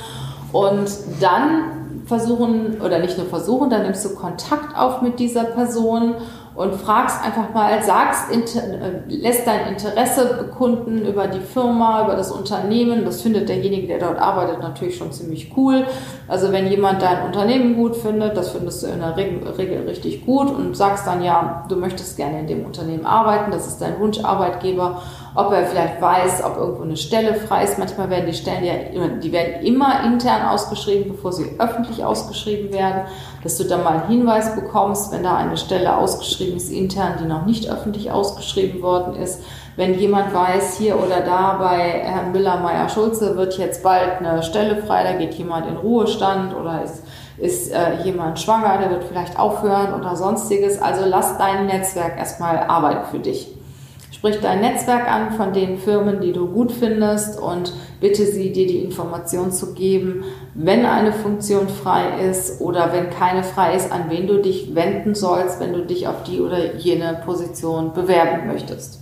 und 0.52 0.90
dann 1.22 1.79
versuchen, 2.10 2.82
oder 2.82 3.00
nicht 3.00 3.18
nur 3.18 3.28
versuchen, 3.28 3.70
dann 3.70 3.84
nimmst 3.84 4.04
du 4.04 4.16
Kontakt 4.16 4.76
auf 4.76 5.02
mit 5.02 5.20
dieser 5.20 5.46
Person 5.46 6.16
und 6.56 6.76
fragst 6.76 7.24
einfach 7.24 7.54
mal, 7.54 7.82
sagst, 7.82 8.34
äh, 8.34 9.00
lässt 9.08 9.48
dein 9.48 9.68
Interesse 9.68 10.36
bekunden 10.40 11.06
über 11.06 11.28
die 11.28 11.40
Firma, 11.40 12.04
über 12.04 12.16
das 12.16 12.32
Unternehmen. 12.32 13.06
Das 13.06 13.22
findet 13.22 13.48
derjenige, 13.48 13.88
der 13.88 14.00
dort 14.00 14.20
arbeitet, 14.20 14.60
natürlich 14.60 14.98
schon 14.98 15.14
ziemlich 15.14 15.54
cool. 15.56 15.86
Also 16.28 16.52
wenn 16.52 16.68
jemand 16.68 17.02
dein 17.02 17.26
Unternehmen 17.26 17.76
gut 17.76 17.96
findet, 17.96 18.36
das 18.36 18.50
findest 18.50 18.84
du 18.84 18.88
in 18.88 19.00
der 19.00 19.16
Regel 19.16 19.88
richtig 19.88 20.26
gut 20.26 20.50
und 20.50 20.76
sagst 20.76 21.08
dann 21.08 21.24
ja, 21.24 21.64
du 21.70 21.78
möchtest 21.78 22.18
gerne 22.18 22.42
in 22.42 22.48
dem 22.48 22.66
Unternehmen 22.66 23.06
arbeiten, 23.06 23.52
das 23.52 23.68
ist 23.68 23.78
dein 23.80 23.98
Wunscharbeitgeber 24.00 25.02
ob 25.36 25.52
er 25.52 25.66
vielleicht 25.66 26.02
weiß, 26.02 26.44
ob 26.44 26.58
irgendwo 26.58 26.84
eine 26.84 26.98
Stelle 26.98 27.36
frei 27.36 27.64
ist. 27.64 27.78
Manchmal 27.78 28.10
werden 28.10 28.26
die 28.26 28.34
Stellen 28.34 28.64
ja, 28.64 28.74
die 29.22 29.32
werden 29.32 29.64
immer 29.66 30.04
intern 30.06 30.48
ausgeschrieben, 30.48 31.12
bevor 31.12 31.32
sie 31.32 31.56
öffentlich 31.60 32.04
ausgeschrieben 32.04 32.74
werden, 32.74 33.04
dass 33.44 33.58
du 33.58 33.64
dann 33.64 33.84
mal 33.84 34.00
einen 34.00 34.08
Hinweis 34.08 34.56
bekommst, 34.56 35.12
wenn 35.12 35.24
da 35.24 35.38
eine 35.38 35.58
Stelle 35.58 35.98
ausgeschrieben 35.98 36.58
ist 36.58 36.72
intern, 36.72 37.14
die 37.22 37.26
noch 37.26 37.46
nicht 37.46 37.70
öffentlich 37.70 38.12
ausgeschrieben 38.12 38.82
worden 38.82 39.16
ist. 39.16 39.42
Wenn 39.76 39.98
jemand 39.98 40.34
weiß, 40.34 40.78
hier 40.78 40.98
oder 40.98 41.22
da 41.22 41.58
bei 41.58 41.78
Herrn 41.78 42.34
Müller-Meyer-Schulze 42.34 43.38
wird 43.38 43.58
jetzt 43.58 43.82
bald 43.82 44.20
eine 44.20 44.44
Stelle 44.44 44.84
frei, 44.84 45.04
da 45.04 45.14
geht 45.14 45.36
jemand 45.36 45.68
in 45.68 45.78
Ruhestand 45.78 46.54
oder 46.56 46.84
ist 46.84 47.04
ist 47.40 47.72
äh, 47.72 48.02
jemand 48.04 48.40
schwanger, 48.40 48.78
der 48.80 48.90
wird 48.90 49.06
vielleicht 49.06 49.40
aufhören 49.40 49.94
oder 49.94 50.16
sonstiges. 50.16 50.82
Also 50.82 51.06
lass 51.06 51.38
dein 51.38 51.68
Netzwerk 51.68 52.18
erstmal 52.18 52.58
arbeiten 52.58 53.06
für 53.10 53.20
dich. 53.20 53.56
Sprich 54.20 54.42
dein 54.42 54.60
Netzwerk 54.60 55.10
an 55.10 55.32
von 55.32 55.54
den 55.54 55.78
Firmen, 55.78 56.20
die 56.20 56.34
du 56.34 56.48
gut 56.48 56.74
findest 56.74 57.40
und 57.40 57.72
bitte 58.02 58.26
sie, 58.26 58.52
dir 58.52 58.68
die 58.68 58.84
Information 58.84 59.50
zu 59.50 59.74
geben, 59.74 60.26
wenn 60.56 60.86
eine 60.86 61.14
Funktion 61.14 61.70
frei 61.70 62.20
ist 62.30 62.60
oder 62.60 62.92
wenn 62.92 63.12
keine 63.12 63.44
frei 63.44 63.78
ist, 63.78 63.94
an 63.94 64.10
wen 64.10 64.28
du 64.28 64.42
dich 64.42 64.76
wenden 64.76 65.16
sollst, 65.16 65.62
wenn 65.62 65.72
du 65.72 65.86
dich 65.86 66.10
auf 66.10 66.24
die 66.24 66.42
oder 66.42 66.76
jene 66.76 67.22
Position 67.24 67.94
bewerben 67.94 68.48
möchtest. 68.48 68.99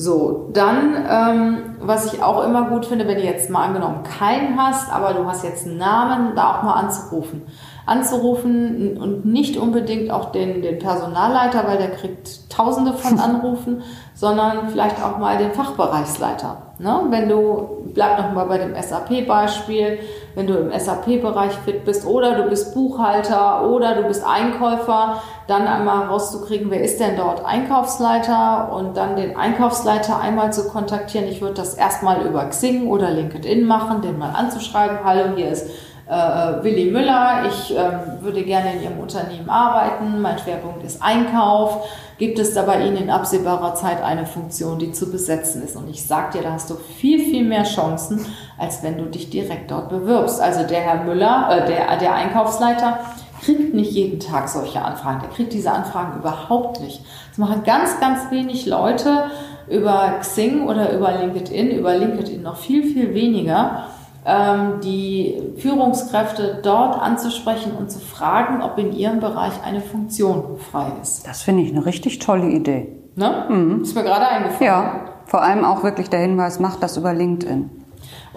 So, 0.00 0.48
dann, 0.52 0.94
ähm, 1.10 1.58
was 1.80 2.14
ich 2.14 2.22
auch 2.22 2.44
immer 2.44 2.68
gut 2.68 2.86
finde, 2.86 3.08
wenn 3.08 3.16
du 3.16 3.24
jetzt 3.24 3.50
mal 3.50 3.64
angenommen 3.64 4.04
keinen 4.04 4.56
hast, 4.56 4.92
aber 4.92 5.12
du 5.12 5.24
hast 5.26 5.42
jetzt 5.42 5.66
einen 5.66 5.76
Namen, 5.76 6.36
da 6.36 6.56
auch 6.56 6.62
mal 6.62 6.74
anzurufen 6.74 7.42
anzurufen 7.88 8.98
und 8.98 9.24
nicht 9.24 9.56
unbedingt 9.56 10.10
auch 10.10 10.30
den, 10.30 10.60
den 10.60 10.78
Personalleiter, 10.78 11.66
weil 11.66 11.78
der 11.78 11.90
kriegt 11.90 12.50
tausende 12.50 12.92
von 12.92 13.18
Anrufen, 13.18 13.82
sondern 14.14 14.68
vielleicht 14.68 15.02
auch 15.02 15.16
mal 15.16 15.38
den 15.38 15.52
Fachbereichsleiter. 15.52 16.74
Ne? 16.78 17.06
Wenn 17.08 17.30
du, 17.30 17.90
bleib 17.94 18.18
noch 18.18 18.32
mal 18.34 18.44
bei 18.44 18.58
dem 18.58 18.74
SAP-Beispiel, 18.74 20.00
wenn 20.34 20.46
du 20.46 20.54
im 20.54 20.78
SAP-Bereich 20.78 21.52
fit 21.64 21.86
bist 21.86 22.06
oder 22.06 22.34
du 22.34 22.50
bist 22.50 22.74
Buchhalter 22.74 23.66
oder 23.66 23.94
du 23.94 24.02
bist 24.02 24.22
Einkäufer, 24.24 25.22
dann 25.48 25.66
einmal 25.66 26.06
rauszukriegen, 26.06 26.70
wer 26.70 26.82
ist 26.82 27.00
denn 27.00 27.16
dort 27.16 27.44
Einkaufsleiter 27.44 28.70
und 28.70 28.96
dann 28.98 29.16
den 29.16 29.34
Einkaufsleiter 29.34 30.20
einmal 30.20 30.52
zu 30.52 30.68
kontaktieren. 30.68 31.26
Ich 31.26 31.40
würde 31.40 31.54
das 31.54 31.74
erstmal 31.74 32.24
über 32.26 32.44
Xing 32.44 32.86
oder 32.86 33.10
LinkedIn 33.10 33.64
machen, 33.64 34.02
den 34.02 34.18
mal 34.18 34.30
anzuschreiben. 34.30 34.98
Hallo, 35.02 35.34
hier 35.36 35.48
ist 35.48 35.70
äh, 36.06 36.62
Willi 36.62 36.90
Müller, 36.90 37.44
ich 37.48 37.74
äh, 37.74 38.22
würde 38.22 38.42
gerne 38.42 38.74
in 38.74 38.82
Ihrem 38.82 38.98
Unternehmen 38.98 39.48
arbeiten, 39.48 40.20
mein 40.20 40.38
Schwerpunkt 40.38 40.84
ist 40.84 41.02
Einkauf. 41.02 41.88
Gibt 42.18 42.38
es 42.38 42.52
da 42.52 42.62
bei 42.62 42.84
Ihnen 42.84 42.96
in 42.96 43.10
absehbarer 43.10 43.74
Zeit 43.74 44.02
eine 44.02 44.26
Funktion, 44.26 44.78
die 44.78 44.92
zu 44.92 45.10
besetzen 45.10 45.62
ist? 45.62 45.76
Und 45.76 45.88
ich 45.88 46.06
sage 46.06 46.38
dir, 46.38 46.42
da 46.42 46.52
hast 46.52 46.68
du 46.68 46.74
viel, 46.74 47.20
viel 47.20 47.44
mehr 47.44 47.62
Chancen, 47.62 48.24
als 48.58 48.82
wenn 48.82 48.98
du 48.98 49.04
dich 49.04 49.30
direkt 49.30 49.70
dort 49.70 49.88
bewirbst. 49.88 50.40
Also 50.40 50.66
der 50.66 50.80
Herr 50.80 51.04
Müller, 51.04 51.48
äh, 51.50 51.66
der, 51.66 51.96
der 51.96 52.14
Einkaufsleiter, 52.14 52.98
kriegt 53.40 53.74
nicht 53.74 53.92
jeden 53.92 54.20
Tag 54.20 54.48
solche 54.48 54.82
Anfragen. 54.82 55.20
Der 55.20 55.30
kriegt 55.30 55.52
diese 55.52 55.70
Anfragen 55.70 56.18
überhaupt 56.18 56.80
nicht. 56.80 57.02
Das 57.30 57.38
machen 57.38 57.62
ganz, 57.64 58.00
ganz 58.00 58.30
wenig 58.30 58.66
Leute 58.66 59.24
über 59.68 60.14
Xing 60.20 60.66
oder 60.66 60.92
über 60.92 61.12
LinkedIn, 61.12 61.70
über 61.70 61.96
LinkedIn 61.96 62.42
noch 62.42 62.56
viel, 62.56 62.84
viel 62.84 63.14
weniger. 63.14 63.84
Ähm, 64.24 64.80
die 64.82 65.40
Führungskräfte 65.56 66.60
dort 66.62 67.00
anzusprechen 67.00 67.72
und 67.78 67.90
zu 67.90 67.98
fragen, 67.98 68.62
ob 68.62 68.78
in 68.78 68.92
ihrem 68.92 69.20
Bereich 69.20 69.54
eine 69.64 69.80
Funktion 69.80 70.58
frei 70.58 70.92
ist. 71.00 71.26
Das 71.26 71.42
finde 71.42 71.62
ich 71.62 71.72
eine 71.72 71.86
richtig 71.86 72.18
tolle 72.18 72.48
Idee. 72.48 72.88
Ne? 73.14 73.46
Mhm. 73.48 73.82
Ist 73.82 73.94
mir 73.94 74.02
gerade 74.02 74.28
eingefallen. 74.28 74.64
Ja, 74.64 75.00
vor 75.26 75.42
allem 75.42 75.64
auch 75.64 75.82
wirklich 75.82 76.10
der 76.10 76.20
Hinweis, 76.20 76.60
mach 76.60 76.76
das 76.76 76.96
über 76.96 77.12
LinkedIn. 77.14 77.77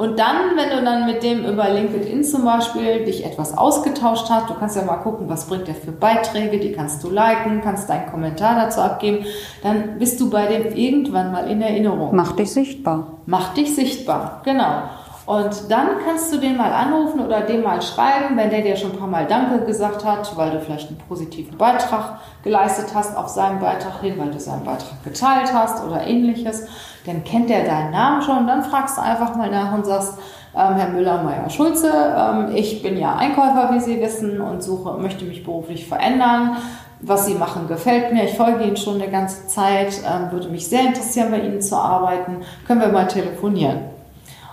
Und 0.01 0.17
dann, 0.17 0.57
wenn 0.57 0.75
du 0.75 0.83
dann 0.83 1.05
mit 1.05 1.21
dem 1.21 1.45
über 1.45 1.69
LinkedIn 1.69 2.23
zum 2.23 2.43
Beispiel 2.43 3.05
dich 3.05 3.23
etwas 3.23 3.55
ausgetauscht 3.55 4.31
hast, 4.31 4.49
du 4.49 4.55
kannst 4.55 4.75
ja 4.75 4.83
mal 4.83 4.97
gucken, 4.97 5.29
was 5.29 5.45
bringt 5.45 5.67
der 5.67 5.75
für 5.75 5.91
Beiträge, 5.91 6.57
die 6.57 6.71
kannst 6.71 7.03
du 7.03 7.11
liken, 7.11 7.61
kannst 7.61 7.87
deinen 7.87 8.09
Kommentar 8.09 8.55
dazu 8.55 8.81
abgeben, 8.81 9.27
dann 9.61 9.99
bist 9.99 10.19
du 10.19 10.31
bei 10.31 10.47
dem 10.47 10.75
irgendwann 10.75 11.31
mal 11.31 11.47
in 11.47 11.61
Erinnerung. 11.61 12.15
Mach 12.15 12.31
dich 12.31 12.51
sichtbar. 12.51 13.19
Mach 13.27 13.53
dich 13.53 13.75
sichtbar, 13.75 14.41
genau. 14.43 14.85
Und 15.25 15.69
dann 15.69 15.87
kannst 16.03 16.33
du 16.33 16.37
den 16.37 16.57
mal 16.57 16.73
anrufen 16.73 17.19
oder 17.19 17.41
dem 17.41 17.61
mal 17.61 17.81
schreiben, 17.81 18.35
wenn 18.35 18.49
der 18.49 18.61
dir 18.61 18.75
schon 18.75 18.91
ein 18.91 18.97
paar 18.97 19.07
Mal 19.07 19.27
Danke 19.27 19.65
gesagt 19.65 20.03
hat, 20.03 20.35
weil 20.35 20.51
du 20.51 20.59
vielleicht 20.59 20.89
einen 20.89 20.97
positiven 20.97 21.57
Beitrag 21.57 22.19
geleistet 22.43 22.87
hast 22.95 23.15
auf 23.15 23.27
seinen 23.27 23.59
Beitrag 23.59 24.01
hin, 24.01 24.15
weil 24.17 24.31
du 24.31 24.39
seinen 24.39 24.63
Beitrag 24.63 25.03
geteilt 25.03 25.53
hast 25.53 25.83
oder 25.85 26.05
ähnliches. 26.07 26.65
Dann 27.05 27.23
kennt 27.23 27.49
der 27.49 27.65
deinen 27.65 27.91
Namen 27.91 28.21
schon. 28.23 28.47
Dann 28.47 28.63
fragst 28.63 28.97
du 28.97 29.01
einfach 29.01 29.35
mal 29.35 29.49
nach 29.49 29.73
und 29.73 29.85
sagst, 29.85 30.17
ähm, 30.55 30.75
Herr 30.75 30.89
Müller-Meyer-Schulze, 30.89 32.15
ähm, 32.17 32.55
ich 32.55 32.81
bin 32.81 32.97
ja 32.97 33.15
Einkäufer, 33.15 33.69
wie 33.73 33.79
Sie 33.79 34.01
wissen, 34.01 34.41
und 34.41 34.61
suche, 34.61 34.97
möchte 34.97 35.23
mich 35.25 35.43
beruflich 35.43 35.87
verändern. 35.87 36.57
Was 37.03 37.25
Sie 37.25 37.33
machen, 37.33 37.67
gefällt 37.67 38.13
mir. 38.13 38.25
Ich 38.25 38.35
folge 38.35 38.63
Ihnen 38.63 38.77
schon 38.77 39.01
eine 39.01 39.09
ganze 39.09 39.47
Zeit. 39.47 40.01
Ähm, 40.05 40.31
würde 40.31 40.49
mich 40.49 40.67
sehr 40.67 40.81
interessieren, 40.81 41.31
bei 41.31 41.39
Ihnen 41.39 41.61
zu 41.61 41.75
arbeiten. 41.75 42.41
Können 42.67 42.81
wir 42.81 42.89
mal 42.89 43.07
telefonieren? 43.07 44.00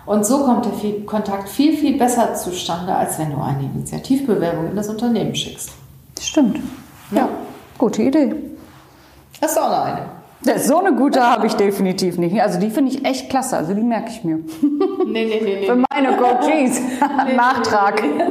Und 0.09 0.25
so 0.25 0.39
kommt 0.39 0.65
der 0.65 0.73
Kontakt 1.05 1.51
viel, 1.51 1.77
viel 1.77 1.99
besser 1.99 2.35
zustande, 2.35 2.95
als 2.95 3.19
wenn 3.19 3.31
du 3.31 3.37
eine 3.37 3.63
Initiativbewerbung 3.63 4.71
in 4.71 4.75
das 4.75 4.89
Unternehmen 4.89 5.35
schickst. 5.35 5.73
Stimmt. 6.19 6.61
Ja, 7.11 7.19
ja. 7.19 7.29
gute 7.77 8.05
Idee. 8.05 8.35
Hast 9.43 9.57
du 9.59 9.61
auch 9.61 9.69
noch 9.69 9.85
eine? 9.85 10.59
So 10.61 10.79
eine 10.79 10.95
gute 10.95 11.23
habe 11.23 11.47
ich 11.47 11.53
definitiv 11.55 12.17
nicht. 12.17 12.41
Also 12.41 12.59
die 12.59 12.71
finde 12.71 12.91
ich 12.93 13.05
echt 13.05 13.29
klasse. 13.29 13.59
Also 13.59 13.75
die 13.75 13.83
merke 13.83 14.09
ich 14.11 14.25
mir. 14.25 14.39
Nee, 15.07 15.25
nee, 15.27 15.41
nee, 15.43 15.57
nee. 15.61 15.67
Für 15.67 15.77
meine 15.91 16.17
Coaches. 16.17 16.81
nee, 17.27 17.37
Nachtrag. 17.37 18.03
Nee, 18.03 18.25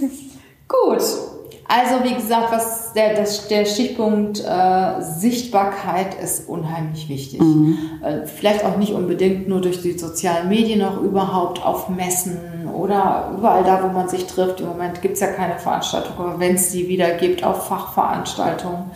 nee. 0.00 0.10
Gut. 0.68 1.02
Also 1.66 2.04
wie 2.04 2.14
gesagt, 2.14 2.52
was 2.52 2.92
der, 2.92 3.14
das, 3.14 3.48
der 3.48 3.64
Stichpunkt 3.64 4.40
äh, 4.40 5.00
Sichtbarkeit 5.00 6.14
ist 6.22 6.48
unheimlich 6.48 7.08
wichtig. 7.08 7.40
Mhm. 7.40 7.78
Äh, 8.02 8.26
vielleicht 8.26 8.64
auch 8.64 8.76
nicht 8.76 8.92
unbedingt 8.92 9.48
nur 9.48 9.60
durch 9.60 9.80
die 9.80 9.98
sozialen 9.98 10.48
Medien, 10.48 10.82
auch 10.82 11.00
überhaupt 11.00 11.64
auf 11.64 11.88
Messen 11.88 12.68
oder 12.74 13.32
überall 13.36 13.64
da, 13.64 13.82
wo 13.82 13.88
man 13.88 14.08
sich 14.08 14.26
trifft. 14.26 14.60
Im 14.60 14.68
Moment 14.68 15.00
gibt 15.00 15.14
es 15.14 15.20
ja 15.20 15.28
keine 15.28 15.58
Veranstaltung, 15.58 16.12
aber 16.18 16.38
wenn 16.38 16.54
es 16.54 16.70
die 16.70 16.88
wieder 16.88 17.12
gibt, 17.12 17.44
auf 17.44 17.66
Fachveranstaltungen. 17.66 18.90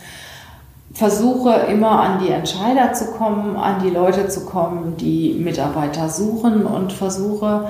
Versuche 0.93 1.53
immer 1.71 1.99
an 2.01 2.19
die 2.19 2.29
Entscheider 2.29 2.93
zu 2.93 3.11
kommen, 3.11 3.55
an 3.55 3.81
die 3.83 3.91
Leute 3.91 4.27
zu 4.27 4.45
kommen, 4.45 4.97
die 4.97 5.33
Mitarbeiter 5.39 6.09
suchen 6.09 6.65
und 6.65 6.91
versuche 6.91 7.69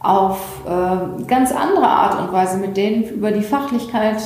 auf 0.00 0.62
äh, 0.66 1.24
ganz 1.24 1.52
andere 1.52 1.86
Art 1.86 2.20
und 2.20 2.32
Weise 2.32 2.56
mit 2.56 2.76
denen 2.76 3.04
über 3.04 3.30
die 3.30 3.42
Fachlichkeit 3.42 4.16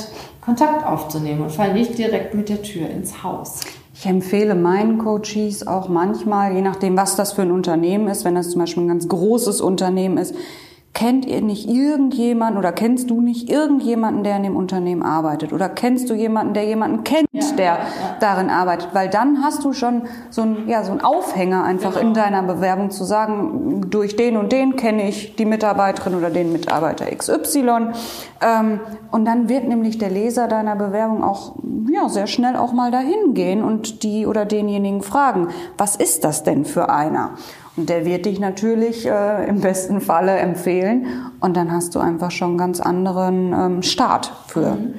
Kontakt 0.41 0.85
aufzunehmen 0.85 1.41
und 1.41 1.51
fall 1.51 1.73
nicht 1.73 1.97
direkt 1.97 2.33
mit 2.33 2.49
der 2.49 2.61
Tür 2.61 2.89
ins 2.89 3.23
Haus. 3.23 3.61
Ich 3.93 4.05
empfehle 4.05 4.55
meinen 4.55 4.97
Coaches 4.99 5.65
auch 5.65 5.89
manchmal, 5.89 6.53
je 6.53 6.61
nachdem, 6.61 6.97
was 6.97 7.15
das 7.15 7.33
für 7.33 7.41
ein 7.41 7.51
Unternehmen 7.51 8.07
ist, 8.07 8.25
wenn 8.25 8.35
das 8.35 8.49
zum 8.49 8.59
Beispiel 8.59 8.83
ein 8.83 8.89
ganz 8.89 9.07
großes 9.07 9.61
Unternehmen 9.61 10.17
ist, 10.17 10.35
kennt 10.95 11.25
ihr 11.25 11.41
nicht 11.41 11.69
irgendjemanden 11.69 12.57
oder 12.57 12.71
kennst 12.71 13.09
du 13.09 13.19
nicht 13.19 13.49
irgendjemanden, 13.49 14.23
der 14.23 14.37
in 14.37 14.43
dem 14.43 14.55
Unternehmen 14.55 15.03
arbeitet? 15.03 15.51
Oder 15.51 15.67
kennst 15.67 16.09
du 16.09 16.15
jemanden, 16.15 16.53
der 16.53 16.63
jemanden 16.63 17.03
kennt, 17.03 17.27
ja, 17.33 17.43
der 17.57 17.65
ja, 17.65 17.73
ja. 17.73 18.15
darin 18.21 18.49
arbeitet? 18.49 18.89
Weil 18.93 19.09
dann 19.09 19.43
hast 19.43 19.63
du 19.65 19.73
schon 19.73 20.03
so 20.29 20.41
ein, 20.41 20.67
ja, 20.67 20.83
so 20.85 20.93
ein 20.93 21.01
Aufhänger 21.01 21.65
einfach 21.65 21.95
genau. 21.95 22.07
in 22.07 22.13
deiner 22.13 22.43
Bewerbung 22.43 22.91
zu 22.91 23.03
sagen, 23.03 23.89
durch 23.89 24.15
den 24.15 24.37
und 24.37 24.53
den 24.53 24.77
kenne 24.77 25.09
ich 25.09 25.35
die 25.35 25.45
Mitarbeiterin 25.45 26.15
oder 26.15 26.29
den 26.29 26.53
Mitarbeiter 26.53 27.05
XY. 27.13 27.89
Ähm, 28.41 28.79
und 29.11 29.25
dann 29.25 29.49
wird 29.49 29.67
nämlich 29.67 29.97
der 29.97 30.09
Leser 30.09 30.47
deiner 30.47 30.77
Bewerbung 30.77 31.25
auch 31.25 31.55
ja, 31.91 32.07
sehr 32.07 32.27
schnell 32.27 32.55
auch 32.55 32.71
mal 32.71 32.91
dahin 32.91 33.33
gehen 33.33 33.63
und 33.63 34.01
die 34.03 34.25
oder 34.25 34.45
denjenigen 34.45 35.01
fragen, 35.01 35.49
was 35.77 35.97
ist 35.97 36.23
das 36.23 36.43
denn 36.43 36.63
für 36.63 36.89
einer? 36.89 37.31
Und 37.77 37.89
der 37.89 38.05
wird 38.05 38.25
dich 38.25 38.39
natürlich 38.39 39.05
äh, 39.05 39.47
im 39.47 39.59
besten 39.59 39.99
Falle 39.99 40.37
empfehlen 40.37 41.07
und 41.41 41.57
dann 41.57 41.71
hast 41.71 41.93
du 41.95 41.99
einfach 41.99 42.31
schon 42.31 42.49
einen 42.49 42.57
ganz 42.57 42.79
anderen 42.79 43.53
ähm, 43.53 43.83
Start 43.83 44.31
für 44.47 44.75
mhm. 44.75 44.93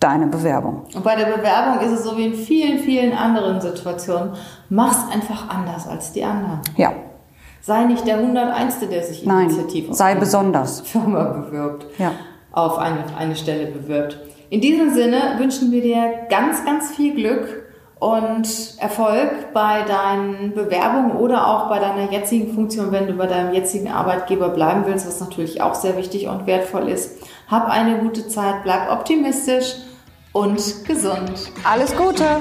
deine 0.00 0.26
Bewerbung. 0.28 0.84
Und 0.94 1.04
bei 1.04 1.14
der 1.14 1.26
Bewerbung 1.26 1.84
ist 1.84 1.92
es 1.92 2.04
so 2.04 2.16
wie 2.16 2.26
in 2.26 2.34
vielen, 2.34 2.78
vielen 2.78 3.12
anderen 3.12 3.60
Situationen, 3.60 4.32
mach's 4.70 5.12
einfach 5.12 5.50
anders 5.50 5.86
als 5.86 6.12
die 6.12 6.24
anderen. 6.24 6.60
Ja. 6.76 6.92
Sei 7.60 7.84
nicht 7.84 8.06
der 8.06 8.18
101. 8.18 8.80
der 8.90 9.02
sich 9.02 9.24
Nein, 9.24 9.50
initiativ 9.50 9.90
auf 9.90 9.96
sei 9.96 10.14
besonders. 10.14 10.80
Firma 10.80 11.24
bewirbt, 11.24 11.86
ja. 11.98 12.12
auf 12.50 12.78
eine, 12.78 13.04
eine 13.16 13.36
Stelle 13.36 13.70
bewirbt. 13.70 14.18
In 14.48 14.60
diesem 14.60 14.92
Sinne 14.92 15.36
wünschen 15.38 15.70
wir 15.70 15.82
dir 15.82 16.26
ganz, 16.28 16.64
ganz 16.64 16.90
viel 16.90 17.14
Glück 17.14 17.61
und 18.02 18.48
Erfolg 18.78 19.52
bei 19.54 19.82
deinen 19.82 20.54
Bewerbungen 20.54 21.12
oder 21.12 21.46
auch 21.46 21.68
bei 21.68 21.78
deiner 21.78 22.10
jetzigen 22.10 22.52
Funktion, 22.52 22.90
wenn 22.90 23.06
du 23.06 23.12
bei 23.12 23.28
deinem 23.28 23.54
jetzigen 23.54 23.92
Arbeitgeber 23.92 24.48
bleiben 24.48 24.82
willst, 24.86 25.06
was 25.06 25.20
natürlich 25.20 25.62
auch 25.62 25.76
sehr 25.76 25.96
wichtig 25.96 26.26
und 26.26 26.48
wertvoll 26.48 26.88
ist. 26.88 27.22
Hab 27.46 27.70
eine 27.70 27.98
gute 27.98 28.26
Zeit, 28.26 28.64
bleib 28.64 28.90
optimistisch 28.90 29.76
und 30.32 30.84
gesund. 30.84 31.52
Alles 31.62 31.96
Gute! 31.96 32.40